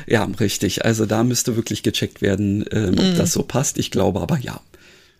[0.07, 0.85] Ja, richtig.
[0.85, 3.17] Also da müsste wirklich gecheckt werden, ähm, ob hm.
[3.17, 3.77] das so passt.
[3.77, 4.59] Ich glaube aber ja.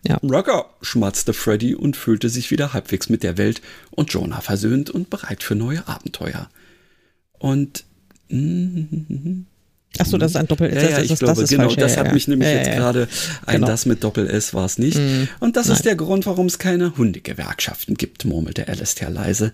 [0.06, 0.16] Ja.
[0.22, 5.10] Rocker, schmatzte Freddy und fühlte sich wieder halbwegs mit der Welt und Jonah versöhnt und
[5.10, 6.48] bereit für neue Abenteuer.
[7.38, 7.84] Und
[9.98, 10.82] Ach so, das ist ein Doppel-S.
[10.82, 12.12] Ja, ja, ich das, glaube, das genau, falsch, das ja, hat ja.
[12.12, 13.08] mich nämlich ja, jetzt gerade,
[13.44, 13.66] ein genau.
[13.66, 14.96] das mit Doppel-S war es nicht.
[14.96, 15.76] Mm, und das nein.
[15.76, 19.52] ist der Grund, warum es keine Hundegewerkschaften gibt, murmelte Alistair leise,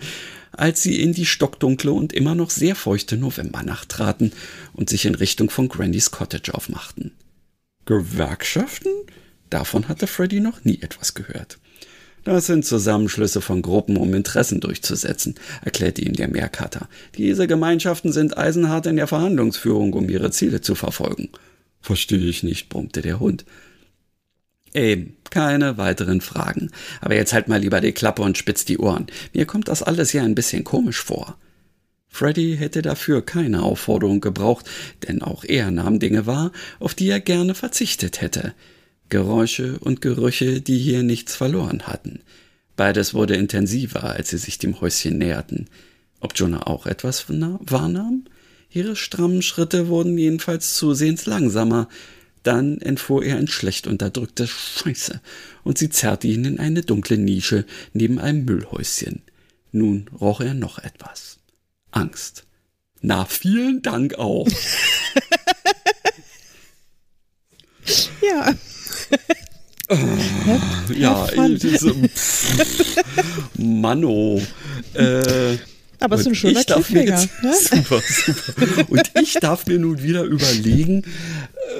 [0.52, 4.32] als sie in die stockdunkle und immer noch sehr feuchte Novembernacht traten
[4.74, 7.12] und sich in Richtung von Grandys Cottage aufmachten.
[7.86, 8.90] Gewerkschaften?
[9.50, 11.58] Davon hatte Freddy noch nie etwas gehört.
[12.24, 16.88] Das sind Zusammenschlüsse von Gruppen, um Interessen durchzusetzen, erklärte ihm der Meerkater.
[17.16, 21.28] Diese Gemeinschaften sind eisenhart in der Verhandlungsführung, um ihre Ziele zu verfolgen.
[21.80, 23.44] Verstehe ich nicht, brummte der Hund.
[24.74, 26.72] Eben, keine weiteren Fragen.
[27.00, 29.06] Aber jetzt halt mal lieber die Klappe und spitz die Ohren.
[29.32, 31.38] Mir kommt das alles ja ein bisschen komisch vor.
[32.08, 34.66] Freddy hätte dafür keine Aufforderung gebraucht,
[35.06, 38.52] denn auch er nahm Dinge wahr, auf die er gerne verzichtet hätte.
[39.08, 42.20] Geräusche und Gerüche, die hier nichts verloren hatten.
[42.76, 45.68] Beides wurde intensiver, als sie sich dem Häuschen näherten.
[46.20, 48.24] Ob Jonah auch etwas wahrnahm?
[48.70, 51.88] Ihre strammen Schritte wurden jedenfalls zusehends langsamer.
[52.42, 55.20] Dann entfuhr er ein schlecht unterdrücktes Scheiße,
[55.64, 59.22] und sie zerrte ihn in eine dunkle Nische neben einem Müllhäuschen.
[59.72, 61.38] Nun roch er noch etwas.
[61.90, 62.44] Angst.
[63.00, 64.46] Na, vielen Dank auch.
[68.22, 68.54] ja.
[70.96, 71.26] Ja,
[73.56, 74.42] Manno.
[74.94, 75.56] Äh,
[75.98, 77.18] aber so ein schöner Cliffhanger.
[77.52, 78.90] Super, super.
[78.90, 81.02] Und ich darf mir nun wieder überlegen,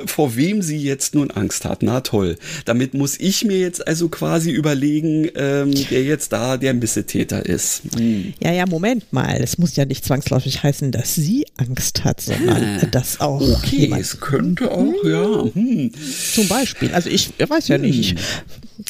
[0.07, 1.83] vor wem sie jetzt nun Angst hat.
[1.83, 2.37] Na toll.
[2.65, 7.83] Damit muss ich mir jetzt also quasi überlegen, ähm, wer jetzt da der Missetäter ist.
[7.97, 8.35] Hm.
[8.43, 9.41] Ja, ja, Moment mal.
[9.43, 13.41] Es muss ja nicht zwangsläufig heißen, dass sie Angst hat, sondern ah, dass auch.
[13.41, 15.11] Okay, jemand, es könnte auch, hm.
[15.11, 15.45] ja.
[15.55, 15.91] Hm.
[16.35, 16.93] Zum Beispiel.
[16.93, 18.19] Also ich weiß ja nicht.
[18.19, 18.19] Hm.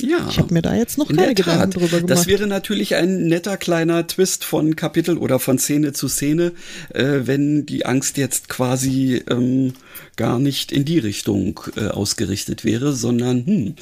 [0.01, 0.27] Ja.
[0.29, 2.11] Ich habe mir da jetzt noch keine Gedanken drüber gemacht.
[2.11, 6.53] Das wäre natürlich ein netter kleiner Twist von Kapitel oder von Szene zu Szene,
[6.93, 9.75] äh, wenn die Angst jetzt quasi ähm,
[10.17, 13.75] gar nicht in die Richtung äh, ausgerichtet wäre, sondern hm,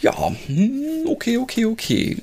[0.00, 2.16] ja, hm, okay, okay, okay.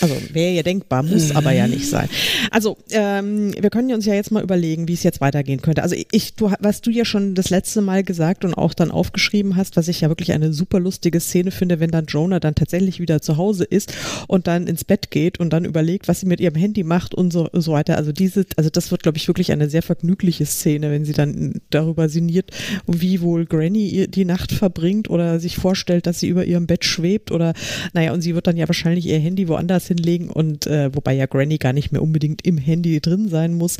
[0.00, 1.36] Also wäre ja denkbar, muss mhm.
[1.36, 2.08] aber ja nicht sein.
[2.50, 5.82] Also ähm, wir können uns ja jetzt mal überlegen, wie es jetzt weitergehen könnte.
[5.82, 9.56] Also ich, du, was du ja schon das letzte Mal gesagt und auch dann aufgeschrieben
[9.56, 13.00] hast, was ich ja wirklich eine super lustige Szene finde, wenn dann Jonah dann tatsächlich
[13.00, 13.94] wieder zu Hause ist
[14.26, 17.32] und dann ins Bett geht und dann überlegt, was sie mit ihrem Handy macht und
[17.32, 17.96] so, so weiter.
[17.96, 21.60] Also diese, also das wird, glaube ich, wirklich eine sehr vergnügliche Szene, wenn sie dann
[21.70, 22.50] darüber sinniert,
[22.86, 27.30] wie wohl Granny die Nacht verbringt oder sich vorstellt, dass sie über ihrem Bett schwebt
[27.30, 27.54] oder
[27.92, 31.26] naja, und sie wird dann ja wahrscheinlich ihr Handy woanders hinlegen und äh, wobei ja
[31.26, 33.76] Granny gar nicht mehr unbedingt im Handy drin sein muss.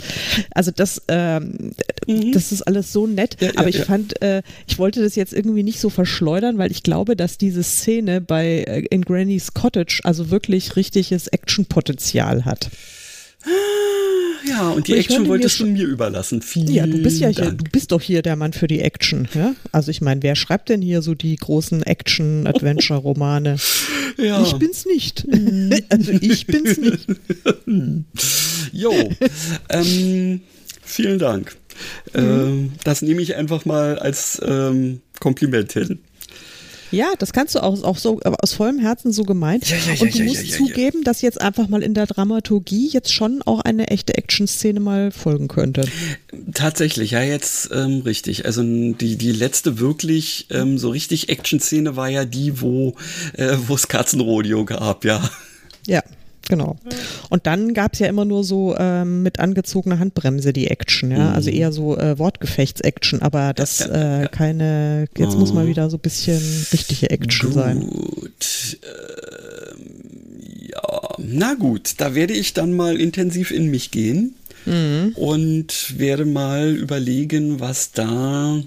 [0.54, 1.72] Also das, ähm,
[2.06, 2.32] mhm.
[2.32, 3.36] das ist alles so nett.
[3.40, 3.84] Ja, aber ja, ich ja.
[3.84, 7.62] fand, äh, ich wollte das jetzt irgendwie nicht so verschleudern, weil ich glaube, dass diese
[7.62, 12.70] Szene bei äh, in Grannys Cottage also wirklich richtiges Actionpotenzial hat.
[14.44, 16.42] Ja, und die und Action wolltest du mir überlassen.
[16.42, 19.28] Vielen ja, du bist ja hier, du bist doch hier der Mann für die Action.
[19.34, 19.54] Ja?
[19.70, 23.56] Also ich meine, wer schreibt denn hier so die großen Action-Adventure-Romane?
[24.18, 24.42] ja.
[24.42, 25.26] Ich bin's nicht.
[25.88, 27.06] also ich bin's nicht.
[28.72, 28.92] jo,
[29.68, 30.40] ähm,
[30.82, 31.56] vielen Dank.
[32.14, 32.20] Mhm.
[32.20, 36.00] Ähm, das nehme ich einfach mal als ähm, Kompliment hin.
[36.92, 39.68] Ja, das kannst du auch, auch so aus vollem Herzen so gemeint.
[39.68, 43.12] Ja, ja, ja, und du musst zugeben, dass jetzt einfach mal in der Dramaturgie jetzt
[43.12, 45.86] schon auch eine echte Action-Szene mal folgen könnte.
[46.54, 48.44] Tatsächlich, ja, jetzt ähm, richtig.
[48.44, 52.94] Also die, die letzte wirklich ähm, so richtig Action-Szene war ja die, wo
[53.32, 55.28] äh, es Katzenrodeo gab, ja.
[55.86, 56.02] Ja,
[56.48, 56.76] Genau.
[57.30, 61.30] Und dann gab es ja immer nur so ähm, mit angezogener Handbremse die Action, ja.
[61.30, 61.34] Mhm.
[61.34, 65.38] Also eher so äh, Wortgefechts-Action, aber das ja, ja, äh, keine, jetzt oh.
[65.38, 66.40] muss mal wieder so ein bisschen
[66.72, 67.54] richtige Action gut.
[67.54, 67.80] sein.
[67.80, 68.78] Gut.
[68.82, 70.02] Ähm,
[70.68, 74.34] ja, na gut, da werde ich dann mal intensiv in mich gehen
[74.66, 75.12] mhm.
[75.16, 78.62] und werde mal überlegen, was da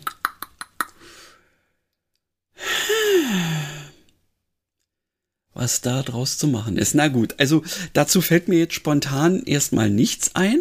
[5.55, 6.93] was da draus zu machen ist.
[6.93, 10.59] Na gut, also dazu fällt mir jetzt spontan erstmal nichts ein.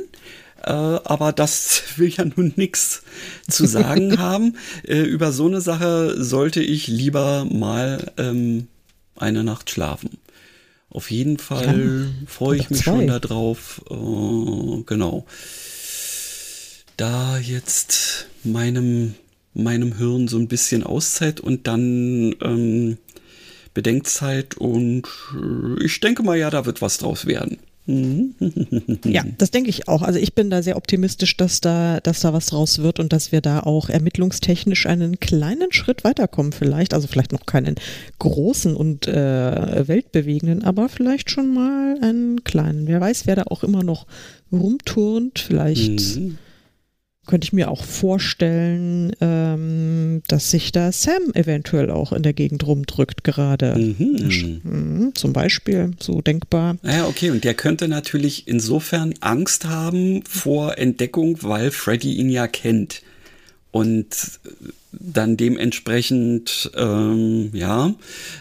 [0.63, 3.03] Äh, aber das will ja nun nichts
[3.51, 4.57] zu sagen haben.
[4.85, 8.69] Äh, über so eine Sache sollte ich lieber mal ähm,
[9.17, 10.11] eine Nacht schlafen.
[10.89, 12.93] Auf jeden Fall ja, freue ich mich zwei.
[12.93, 13.83] schon darauf.
[13.91, 15.27] Äh, genau.
[16.97, 19.17] Da jetzt meinem,
[19.55, 22.99] meinem Hirn so ein bisschen Auszeit und dann ähm,
[23.75, 27.59] Bedenkzeit und äh, ich denke mal, ja, da wird was draus werden.
[27.87, 30.01] Ja, das denke ich auch.
[30.01, 33.31] Also ich bin da sehr optimistisch, dass da, dass da was draus wird und dass
[33.31, 36.95] wir da auch ermittlungstechnisch einen kleinen Schritt weiterkommen vielleicht.
[36.95, 37.75] Also vielleicht noch keinen
[38.21, 42.87] großen und äh, weltbewegenden, aber vielleicht schon mal einen kleinen.
[42.87, 44.07] Wer weiß, wer da auch immer noch
[44.51, 45.39] rumturnt.
[45.39, 46.39] Vielleicht mhm
[47.27, 52.67] könnte ich mir auch vorstellen, ähm, dass sich da Sam eventuell auch in der Gegend
[52.67, 53.75] rumdrückt gerade.
[53.77, 54.61] Mhm.
[54.63, 56.77] Mhm, zum Beispiel, so denkbar.
[56.83, 62.47] Ja, okay, und der könnte natürlich insofern Angst haben vor Entdeckung, weil Freddy ihn ja
[62.47, 63.03] kennt.
[63.71, 64.39] Und
[64.93, 67.95] dann dementsprechend ähm, ja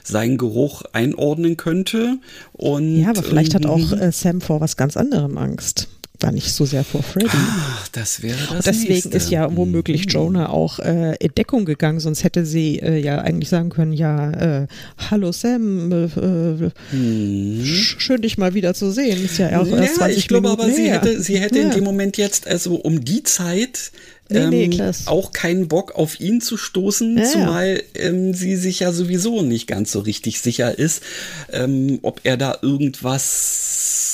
[0.03, 2.19] seinen Geruch einordnen könnte
[2.51, 5.87] und ja aber vielleicht hat auch äh, Sam vor was ganz anderem Angst
[6.19, 7.27] gar nicht so sehr vor Freddy.
[7.29, 9.17] Ach, das wäre das Deswegen nächste.
[9.17, 10.11] ist ja womöglich mhm.
[10.11, 14.31] Jonah auch äh, in Deckung gegangen, sonst hätte sie äh, ja eigentlich sagen können, ja,
[14.61, 14.67] äh,
[15.09, 17.65] hallo Sam, äh, mhm.
[17.65, 19.23] schön dich mal wieder zu sehen.
[19.25, 21.65] Ist ja auch ja, erst 20 ich glaube Minuten aber, sie hätte, sie hätte ja.
[21.65, 23.91] in dem Moment jetzt, also um die Zeit
[24.29, 28.79] Nee, nee, ähm, auch keinen Bock auf ihn zu stoßen, ja, zumal ähm, sie sich
[28.79, 31.03] ja sowieso nicht ganz so richtig sicher ist,
[31.51, 34.12] ähm, ob er da irgendwas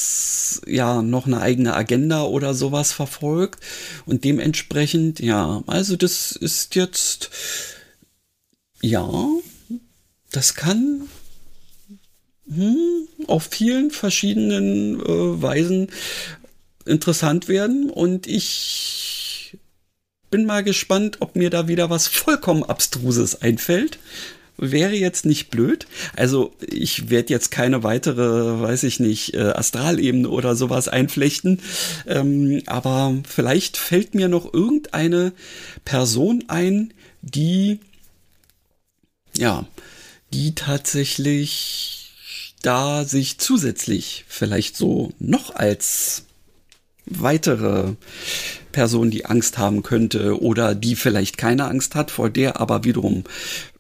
[0.65, 3.59] ja noch eine eigene Agenda oder sowas verfolgt.
[4.05, 7.29] Und dementsprechend, ja, also das ist jetzt,
[8.81, 9.09] ja,
[10.31, 11.03] das kann
[12.47, 15.87] hm, auf vielen verschiedenen äh, Weisen
[16.85, 17.89] interessant werden.
[17.89, 19.57] Und ich
[20.29, 23.99] bin mal gespannt, ob mir da wieder was vollkommen Abstruses einfällt
[24.59, 25.87] wäre jetzt nicht blöd.
[26.15, 31.61] Also ich werde jetzt keine weitere, weiß ich nicht, äh, Astralebene oder sowas einflechten.
[32.07, 35.33] Ähm, aber vielleicht fällt mir noch irgendeine
[35.85, 37.79] Person ein, die,
[39.37, 39.65] ja,
[40.33, 41.95] die tatsächlich
[42.61, 46.23] da sich zusätzlich vielleicht so noch als
[47.05, 47.95] weitere
[48.71, 53.23] Person, die Angst haben könnte oder die vielleicht keine Angst hat, vor der aber wiederum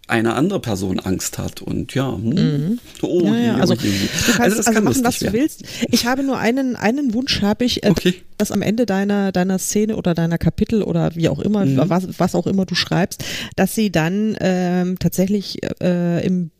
[0.09, 2.29] eine andere Person Angst hat und ja, hm.
[2.29, 2.79] mhm.
[3.01, 3.55] oh, ja, ja.
[3.55, 5.63] also, du kannst also, das also machen, was du willst.
[5.89, 8.15] Ich habe nur einen, einen Wunsch habe ich, äh, okay.
[8.37, 11.81] dass am Ende deiner, deiner Szene oder deiner Kapitel oder wie auch immer, mhm.
[11.85, 13.23] was, was auch immer du schreibst,
[13.55, 16.51] dass sie dann ähm, tatsächlich äh, im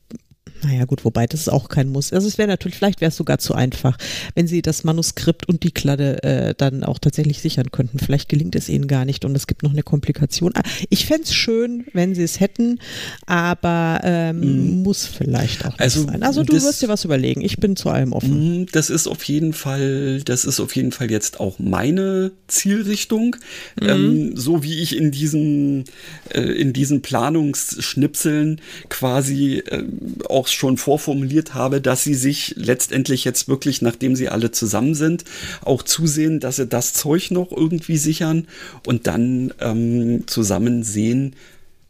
[0.64, 2.12] naja, gut, wobei das ist auch kein Muss.
[2.12, 3.98] Also es wäre natürlich, vielleicht wäre es sogar zu einfach,
[4.36, 8.00] wenn sie das Manuskript und die Kladde äh, dann auch tatsächlich sichern könnten.
[8.00, 10.52] Vielleicht gelingt es ihnen gar nicht und es gibt noch eine Komplikation.
[10.56, 12.80] Ah, ich fände es schön, wenn sie es hätten,
[13.26, 14.84] aber ähm, mm.
[14.84, 16.24] muss vielleicht auch nicht also, sein.
[16.24, 17.42] Also du das, wirst dir was überlegen.
[17.42, 18.62] Ich bin zu allem offen.
[18.62, 23.36] Mhm, das ist auf jeden Fall, das ist auf jeden Fall jetzt auch meine Zielrichtung.
[23.80, 23.90] Mhm.
[23.90, 25.86] Ähm, so wie ich in diesen,
[26.34, 29.84] äh, in diesen Planungsschnipseln quasi äh,
[30.28, 35.26] auch schon vorformuliert habe, dass sie sich letztendlich jetzt wirklich, nachdem sie alle zusammen sind,
[35.64, 38.48] auch zusehen, dass sie das Zeug noch irgendwie sichern
[38.86, 41.36] und dann ähm, zusammen sehen,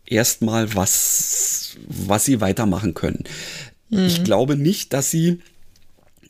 [0.05, 3.24] erstmal, was, was sie weitermachen können.
[3.89, 4.05] Mhm.
[4.05, 5.39] Ich glaube nicht, dass sie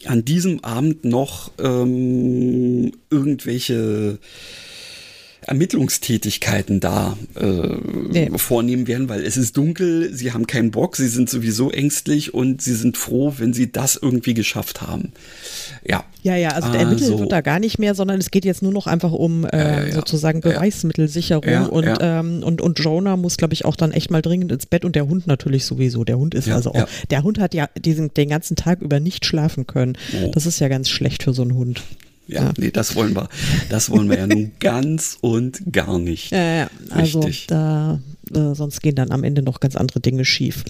[0.06, 4.20] an diesem Abend noch ähm, irgendwelche
[5.50, 8.30] Ermittlungstätigkeiten da äh, nee.
[8.38, 12.62] vornehmen werden, weil es ist dunkel, sie haben keinen Bock, sie sind sowieso ängstlich und
[12.62, 15.12] sie sind froh, wenn sie das irgendwie geschafft haben.
[15.84, 16.04] Ja.
[16.22, 18.62] Ja, ja, also der Ermittelt also, wird da gar nicht mehr, sondern es geht jetzt
[18.62, 23.16] nur noch einfach um äh, ja, ja, sozusagen Beweismittelsicherung ja, und, Ähm, und und Jonah
[23.16, 26.04] muss, glaube ich, auch dann echt mal dringend ins Bett und der Hund natürlich sowieso.
[26.04, 29.26] Der Hund ist also auch, der Hund hat ja diesen den ganzen Tag über nicht
[29.26, 29.98] schlafen können.
[30.22, 30.32] Oh.
[30.34, 31.82] Das ist ja ganz schlecht für so einen Hund.
[32.30, 33.28] Ja, ja, nee, das wollen wir.
[33.70, 36.32] Das wollen wir ja nun ganz und gar nicht.
[36.32, 36.70] Ja, ja.
[36.92, 37.48] also Richtig.
[37.48, 38.00] da,
[38.34, 40.64] äh, sonst gehen dann am Ende noch ganz andere Dinge schief.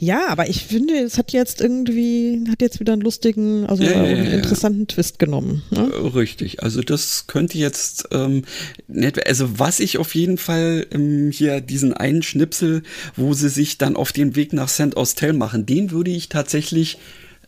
[0.00, 3.92] Ja, aber ich finde, es hat jetzt irgendwie, hat jetzt wieder einen lustigen, also ja,
[3.92, 5.62] ja, einen interessanten Twist genommen.
[5.70, 5.88] Ne?
[5.94, 8.42] Äh, richtig, also das könnte jetzt, ähm,
[8.88, 12.82] nicht, also was ich auf jeden Fall ähm, hier diesen einen Schnipsel,
[13.14, 14.96] wo sie sich dann auf den Weg nach St.
[14.96, 16.98] Austell machen, den würde ich tatsächlich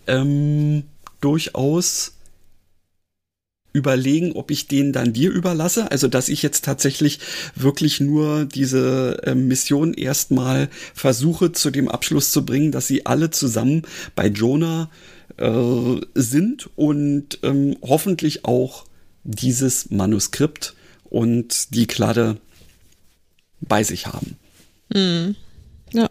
[0.06, 0.84] ähm,
[1.20, 2.12] durchaus
[3.72, 5.90] überlegen, ob ich den dann dir überlasse.
[5.90, 7.20] Also, dass ich jetzt tatsächlich
[7.54, 13.30] wirklich nur diese äh, Mission erstmal versuche zu dem Abschluss zu bringen, dass sie alle
[13.30, 13.82] zusammen
[14.14, 14.90] bei Jonah
[15.36, 18.86] äh, sind und ähm, hoffentlich auch
[19.24, 22.38] dieses Manuskript und die Kladde
[23.60, 24.36] bei sich haben.
[24.92, 25.36] Mhm.
[25.92, 26.10] Ja.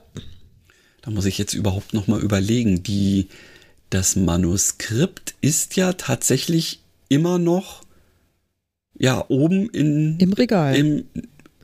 [1.01, 2.84] Da muss ich jetzt überhaupt noch mal überlegen.
[2.84, 3.28] Die,
[3.89, 6.79] das Manuskript ist ja tatsächlich
[7.09, 7.83] immer noch
[8.97, 10.75] ja oben in im Regal.
[10.75, 11.05] Im,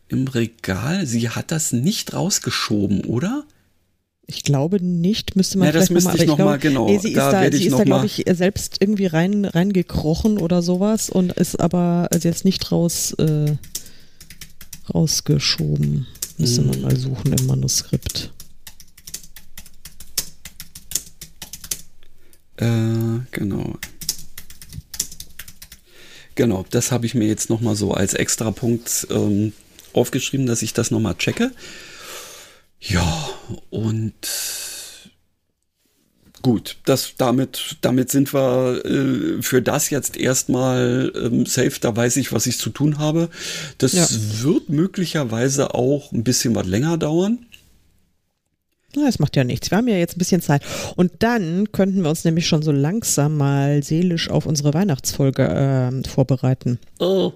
[0.09, 1.05] im Regal.
[1.05, 3.45] Sie hat das nicht rausgeschoben, oder?
[4.27, 6.85] Ich glaube nicht, müsste man ja, das müsste ich nochmal, genau.
[6.85, 10.61] Nee, sie da ist da, sie ist da glaube ich, selbst irgendwie rein, reingekrochen oder
[10.61, 13.55] sowas und ist aber also jetzt nicht raus, äh,
[14.93, 16.07] rausgeschoben.
[16.37, 16.67] Müsste hm.
[16.69, 18.31] man mal suchen im Manuskript.
[22.61, 23.75] Äh, genau.
[26.35, 29.53] Genau, das habe ich mir jetzt nochmal so als extra Punkt ähm,
[29.93, 31.51] aufgeschrieben, dass ich das nochmal checke.
[32.79, 33.29] Ja,
[33.69, 34.13] und
[36.41, 41.79] gut, das, damit, damit sind wir äh, für das jetzt erstmal ähm, safe.
[41.81, 43.29] Da weiß ich, was ich zu tun habe.
[43.77, 44.07] Das ja.
[44.41, 47.45] wird möglicherweise auch ein bisschen was länger dauern.
[48.95, 49.71] Na, das macht ja nichts.
[49.71, 50.63] Wir haben ja jetzt ein bisschen Zeit.
[50.95, 56.07] Und dann könnten wir uns nämlich schon so langsam mal seelisch auf unsere Weihnachtsfolge äh,
[56.07, 56.79] vorbereiten.
[56.99, 57.33] Oh.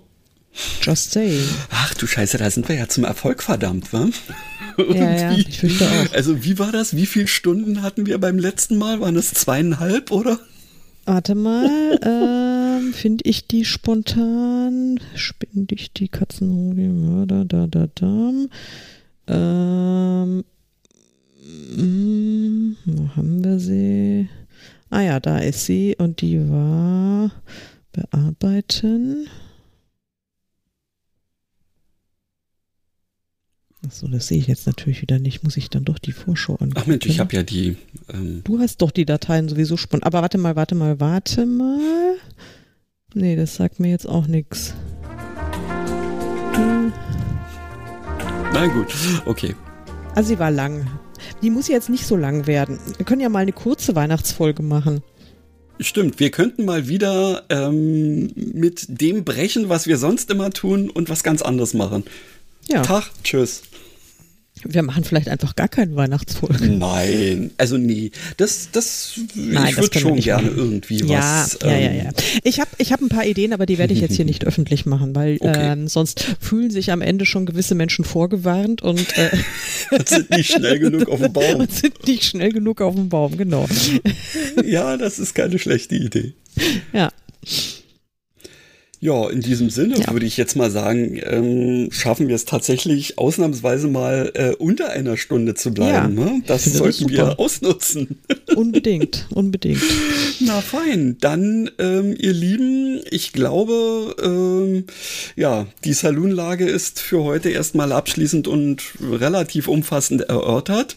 [0.82, 1.38] Just say.
[1.70, 4.08] Ach du Scheiße, da sind wir ja zum Erfolg verdammt, wa?
[4.78, 6.14] ja, ja, ich fürchte auch.
[6.14, 6.96] Also wie war das?
[6.96, 9.02] Wie viele Stunden hatten wir beim letzten Mal?
[9.02, 10.40] Waren es zweieinhalb, oder?
[11.06, 15.00] Warte mal, ähm, finde ich die spontan?
[15.14, 18.32] Spinde ich die Katzenrudi Mörder, da, da, da.
[19.28, 20.44] Ähm,
[21.76, 24.30] hm, wo haben wir sie?
[24.90, 27.32] Ah ja, da ist sie und die war
[27.92, 29.28] bearbeiten.
[33.86, 35.44] Achso, das sehe ich jetzt natürlich wieder nicht.
[35.44, 36.76] Muss ich dann doch die Vorschau angucken?
[36.78, 37.78] Ach Mensch, ich habe ja die.
[38.12, 40.08] Ähm du hast doch die Dateien sowieso spontan.
[40.08, 42.16] Aber warte mal, warte mal, warte mal.
[43.14, 44.74] Nee, das sagt mir jetzt auch nichts.
[48.54, 48.94] Na gut,
[49.26, 49.56] okay.
[50.16, 50.88] Also sie war lang.
[51.42, 52.80] Die muss jetzt nicht so lang werden.
[52.98, 55.02] Wir können ja mal eine kurze Weihnachtsfolge machen.
[55.80, 61.10] Stimmt, wir könnten mal wieder ähm, mit dem brechen, was wir sonst immer tun und
[61.10, 62.06] was ganz anderes machen.
[62.70, 62.82] Ja.
[62.82, 63.64] Tag, tschüss.
[64.68, 66.68] Wir machen vielleicht einfach gar keine Weihnachtsfolge.
[66.68, 68.12] Nein, also nie.
[68.38, 70.58] Das, das, Nein, ich würde schon gerne machen.
[70.58, 71.60] irgendwie ja, was.
[71.62, 72.10] Ja, ähm, ja, ja.
[72.44, 74.86] Ich habe ich hab ein paar Ideen, aber die werde ich jetzt hier nicht öffentlich
[74.86, 75.74] machen, weil okay.
[75.74, 79.30] ähm, sonst fühlen sich am Ende schon gewisse Menschen vorgewarnt und äh,
[80.06, 81.56] sind nicht schnell genug auf dem Baum.
[81.56, 83.68] Und sind nicht schnell genug auf dem Baum, genau.
[84.66, 86.34] ja, das ist keine schlechte Idee.
[86.94, 87.12] Ja.
[89.06, 90.12] Ja, in diesem Sinne ja.
[90.12, 95.16] würde ich jetzt mal sagen, ähm, schaffen wir es tatsächlich ausnahmsweise mal äh, unter einer
[95.16, 96.18] Stunde zu bleiben.
[96.18, 96.42] Ja, ne?
[96.48, 98.18] Das sollten das wir ausnutzen.
[98.56, 99.84] Unbedingt, unbedingt.
[100.40, 104.86] Na fein, dann ähm, ihr Lieben, ich glaube, ähm,
[105.36, 110.96] ja, die Saloonlage ist für heute erstmal abschließend und relativ umfassend erörtert.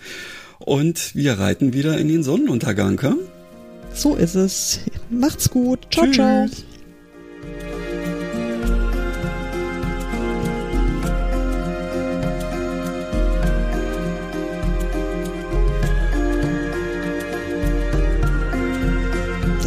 [0.60, 2.98] Und wir reiten wieder in den Sonnenuntergang.
[3.02, 3.16] Ja?
[3.92, 4.80] So ist es.
[5.10, 5.80] Macht's gut.
[5.90, 6.14] Ciao, Tschüss.
[6.14, 6.48] ciao.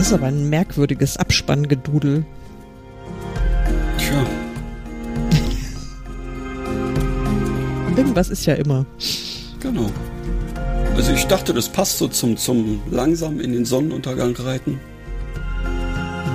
[0.02, 2.26] Das ist aber ein merkwürdiges Abspanngedudel.
[3.98, 4.26] Tja.
[7.96, 8.86] Irgendwas ist ja immer.
[9.60, 9.92] Genau.
[10.96, 14.80] Also ich dachte, das passt so zum, zum langsam in den Sonnenuntergang reiten.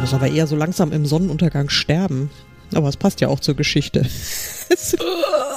[0.01, 2.31] Muss aber eher so langsam im Sonnenuntergang sterben.
[2.75, 4.07] Aber es passt ja auch zur Geschichte.